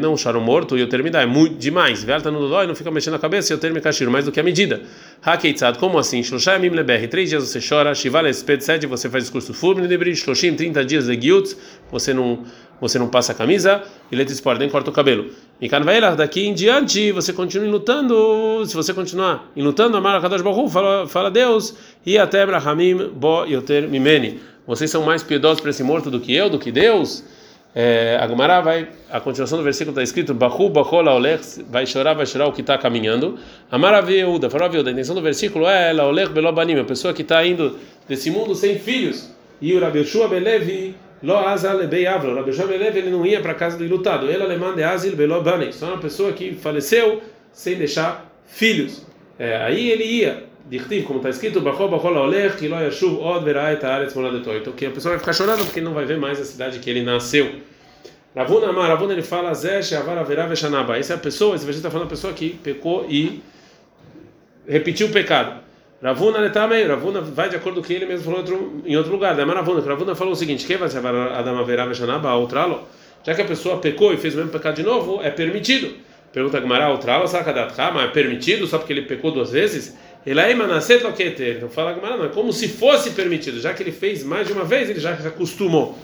não 0.00 0.16
choro 0.16 0.40
morto 0.40 0.74
e 0.74 0.80
eu 0.80 0.88
terminar 0.88 1.22
é 1.22 1.26
muito 1.26 1.58
demais. 1.58 2.02
Velta 2.02 2.30
no 2.30 2.48
dói, 2.48 2.66
não 2.66 2.74
fica 2.74 2.90
mexendo 2.90 3.12
a 3.12 3.18
cabeça 3.18 3.52
e 3.52 3.54
eu 3.54 3.58
termino 3.58 3.82
cachiro 3.82 4.10
mais 4.10 4.24
do 4.24 4.32
que 4.32 4.40
a 4.40 4.42
medida. 4.42 4.80
Hakeitzad, 5.22 5.76
como 5.76 5.98
assim? 5.98 6.22
Shloshayim 6.22 6.70
leber, 6.70 7.06
três 7.08 7.28
dias 7.28 7.46
você 7.46 7.60
chora. 7.60 7.94
Shival 7.94 8.26
esped 8.26 8.64
sete, 8.64 8.86
você 8.86 9.10
faz 9.10 9.24
discurso 9.24 9.52
fúnebre. 9.52 10.16
Shloshim, 10.16 10.54
30 10.54 10.82
dias 10.82 11.06
de 11.08 11.16
guilt, 11.16 11.52
você 11.92 12.14
não 12.14 12.42
você 12.80 12.98
não 12.98 13.08
passa 13.08 13.32
a 13.32 13.34
camisa 13.34 13.82
e 14.10 14.16
letrispor, 14.16 14.56
nem 14.56 14.70
corta 14.70 14.88
o 14.88 14.92
cabelo. 14.92 15.26
E 15.60 15.68
canvaela, 15.68 16.16
daqui 16.16 16.46
em 16.46 16.54
diante 16.54 17.12
você 17.12 17.34
continua 17.34 17.68
lutando. 17.68 18.64
Se 18.64 18.74
você 18.74 18.94
continuar 18.94 19.52
lutando, 19.54 19.94
amar 19.94 20.18
Kadosh 20.22 20.40
Baruch 20.40 20.72
fala, 20.72 21.06
fala 21.06 21.30
Deus 21.30 21.74
e 22.06 22.16
até 22.16 22.44
Abrahamim 22.44 23.10
bo 23.14 23.44
yoter 23.44 23.86
mimeni. 23.86 24.40
Vocês 24.66 24.90
são 24.90 25.02
mais 25.02 25.22
piedosos 25.22 25.60
para 25.60 25.68
esse 25.68 25.82
morto 25.82 26.10
do 26.10 26.18
que 26.18 26.34
eu, 26.34 26.48
do 26.48 26.58
que 26.58 26.72
Deus? 26.72 27.24
É, 27.74 28.18
a 28.20 28.60
vai, 28.60 28.88
a 29.10 29.20
continuação 29.20 29.58
do 29.58 29.64
versículo 29.64 29.92
está 29.92 30.02
escrito: 30.02 30.34
Bahu 30.34 30.70
Bachola 30.70 31.14
Olech, 31.14 31.62
vai 31.68 31.86
chorar, 31.86 32.14
vai 32.14 32.26
chorar 32.26 32.46
o 32.46 32.52
que 32.52 32.62
está 32.62 32.78
caminhando. 32.78 33.38
Amara 33.70 34.00
Viúda, 34.00 34.48
falou 34.48 34.68
a 34.68 34.90
intenção 34.90 35.14
do 35.14 35.20
versículo 35.20 35.66
é 35.66 35.92
La 35.92 36.06
Olech 36.06 36.32
Belobanim, 36.32 36.78
a 36.78 36.84
pessoa 36.84 37.12
que 37.12 37.22
está 37.22 37.44
indo 37.44 37.78
desse 38.08 38.30
mundo 38.30 38.54
sem 38.54 38.78
filhos. 38.78 39.30
E 39.60 39.74
o 39.74 39.80
Rabi 39.80 39.98
Yeshua 40.00 40.28
Belevi, 40.28 40.94
Lo 41.22 41.36
Azal 41.36 41.86
Bei 41.86 42.06
Avro, 42.06 42.34
Rabi 42.34 42.50
Yeshua 42.50 42.66
Belevi, 42.66 42.98
ele 42.98 43.10
não 43.10 43.26
ia 43.26 43.40
para 43.40 43.52
a 43.52 43.54
casa 43.54 43.76
do 43.76 43.84
ilutado. 43.84 44.30
Ele 44.30 44.42
alemã 44.42 44.74
de 44.74 44.82
Azil 44.82 45.14
Belobani, 45.14 45.72
só 45.72 45.86
uma 45.86 45.98
pessoa 45.98 46.32
que 46.32 46.54
faleceu 46.54 47.20
sem 47.52 47.76
deixar 47.76 48.32
filhos. 48.46 49.06
É, 49.38 49.56
aí 49.56 49.90
ele 49.90 50.04
ia. 50.04 50.44
Dichtiv, 50.68 51.04
como 51.04 51.18
está 51.18 51.30
escrito, 51.30 51.60
que. 51.60 51.70
Então 54.56 54.72
que 54.74 54.86
a 54.86 54.90
pessoa 54.90 55.12
vai 55.12 55.18
ficar 55.18 55.32
chorando 55.32 55.64
porque 55.64 55.80
não 55.80 55.94
vai 55.94 56.04
ver 56.04 56.18
mais 56.18 56.38
a 56.38 56.44
cidade 56.44 56.78
que 56.78 56.90
ele 56.90 57.02
nasceu. 57.02 57.50
Ravuna 58.36 58.68
Amar, 58.68 58.88
Ravuna 58.88 59.14
ele 59.14 59.22
fala, 59.22 59.54
Zé 59.54 59.80
Sheavar 59.80 60.18
Averá 60.18 60.46
Veshanaba. 60.46 60.98
Essa 60.98 61.14
é 61.14 61.16
a 61.16 61.18
pessoa, 61.18 61.56
esse 61.56 61.64
versículo 61.64 61.88
está 61.88 61.90
falando 61.90 62.06
a 62.06 62.10
pessoa 62.10 62.32
que 62.34 62.50
pecou 62.50 63.06
e 63.08 63.42
repetiu 64.68 65.06
o 65.06 65.10
pecado. 65.10 65.60
Ravuna 66.02 66.40
Netamei, 66.40 66.86
Ravuna 66.86 67.22
vai 67.22 67.48
de 67.48 67.56
acordo 67.56 67.76
com 67.76 67.80
o 67.80 67.84
que 67.84 67.94
ele 67.94 68.06
mesmo 68.06 68.24
falou 68.26 68.40
outro, 68.40 68.82
em 68.84 68.96
outro 68.96 69.10
lugar. 69.10 69.40
Amar 69.40 69.56
Ravuna, 69.56 69.80
Ravuna 69.80 70.14
falou 70.14 70.34
o 70.34 70.36
seguinte: 70.36 70.66
quem 70.66 70.76
vai 70.76 70.90
Sheavar 70.90 71.14
Adam 71.14 71.58
Averá 71.58 71.86
Veshanaba, 71.86 72.32
outralo? 72.34 72.86
Já 73.24 73.34
que 73.34 73.42
a 73.42 73.46
pessoa 73.46 73.78
pecou 73.78 74.12
e 74.12 74.18
fez 74.18 74.34
o 74.34 74.36
mesmo 74.36 74.52
pecado 74.52 74.76
de 74.76 74.82
novo, 74.82 75.20
é 75.22 75.30
permitido. 75.30 75.94
Pergunta 76.32 76.60
Gamara, 76.60 76.88
outralo, 76.88 77.26
Sakadat 77.26 77.72
Hama, 77.80 78.02
é 78.02 78.08
permitido 78.08 78.66
só 78.66 78.78
porque 78.78 78.92
ele 78.92 79.02
pecou 79.02 79.32
duas 79.32 79.50
vezes? 79.50 79.96
Então 80.30 81.70
fala 81.70 81.92
Gamara, 81.94 82.26
é 82.26 82.28
como 82.28 82.52
se 82.52 82.68
fosse 82.68 83.10
permitido, 83.12 83.60
já 83.60 83.72
que 83.72 83.82
ele 83.82 83.92
fez 83.92 84.22
mais 84.22 84.46
de 84.46 84.52
uma 84.52 84.64
vez, 84.64 84.90
ele 84.90 85.00
já 85.00 85.16
se 85.16 85.26
acostumou. 85.26 85.98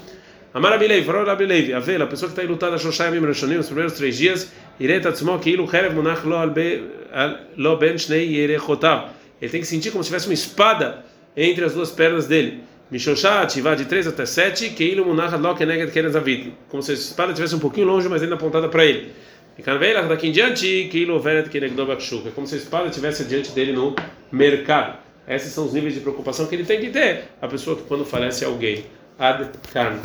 Amarabilei, 0.55 1.03
falou 1.05 1.27
Rabilei, 1.27 1.73
a 1.75 1.81
vela, 1.81 2.05
a 2.05 2.07
pessoa 2.07 2.29
que 2.29 2.33
está 2.33 2.45
enlutada, 2.45 2.79
Shoshai 2.79 3.11
Mim 3.11 3.27
Rashonim, 3.27 3.57
os 3.57 3.67
primeiros 3.67 3.95
três 3.95 4.17
dias, 4.17 4.53
Ireta 4.79 5.11
Tzmo, 5.13 5.39
que 5.41 5.51
ilu 5.51 5.69
Herev 5.71 5.95
Munach 5.95 6.23
Lo 7.57 7.77
Ben 7.77 7.99
Shnei 7.99 8.37
Yerechotav. 8.37 9.11
Ele 9.43 9.51
tem 9.51 9.61
que 9.61 9.67
sentir 9.67 9.91
como 9.91 10.03
se 10.05 10.09
tivesse 10.09 10.29
uma 10.29 10.35
espada 10.35 11.05
entre 11.37 11.65
as 11.65 11.75
duas 11.75 11.91
pernas 11.91 12.27
dele. 12.27 12.61
Mishoshat, 12.91 13.53
Tivá 13.53 13.75
de 13.75 13.85
3 13.87 14.07
até 14.07 14.25
7, 14.25 14.71
que 14.71 14.85
ilu 14.85 15.05
Munach 15.05 15.37
Lo 15.37 15.55
Keneged 15.57 15.91
Keren 15.91 16.11
Zavid. 16.11 16.55
Como 16.69 16.83
se 16.83 16.93
a 16.93 16.95
espada 16.95 17.33
estivesse 17.33 17.57
um 17.57 17.59
pouquinho 17.59 17.89
longe, 17.89 18.09
mas 18.09 18.23
ainda 18.23 18.37
apontada 18.37 18.69
para 18.69 18.85
ele. 18.85 19.13
Canveilach 19.63 20.09
daqui 20.09 20.29
em 20.29 20.33
diante, 20.33 20.67
ilu 20.67 21.21
Veret. 21.21 21.49
É 21.57 22.31
como 22.35 22.47
se 22.47 22.55
a 22.55 22.59
espada 22.59 22.89
estivesse 22.89 23.25
diante 23.25 23.53
dele 23.53 23.73
no 23.73 23.95
mercado. 24.33 24.99
Esses 25.27 25.53
são 25.53 25.65
os 25.67 25.73
níveis 25.73 25.95
de 25.95 26.01
preocupação 26.01 26.47
que 26.47 26.55
ele 26.55 26.65
tem 26.65 26.81
que 26.81 26.91
ter. 26.91 27.29
A 27.41 27.49
pessoa 27.49 27.77
que 27.77 27.83
quando 27.85 28.05
falece 28.05 28.45
alguém. 28.45 28.85
Ad 29.19 29.49
Kan. 29.73 30.01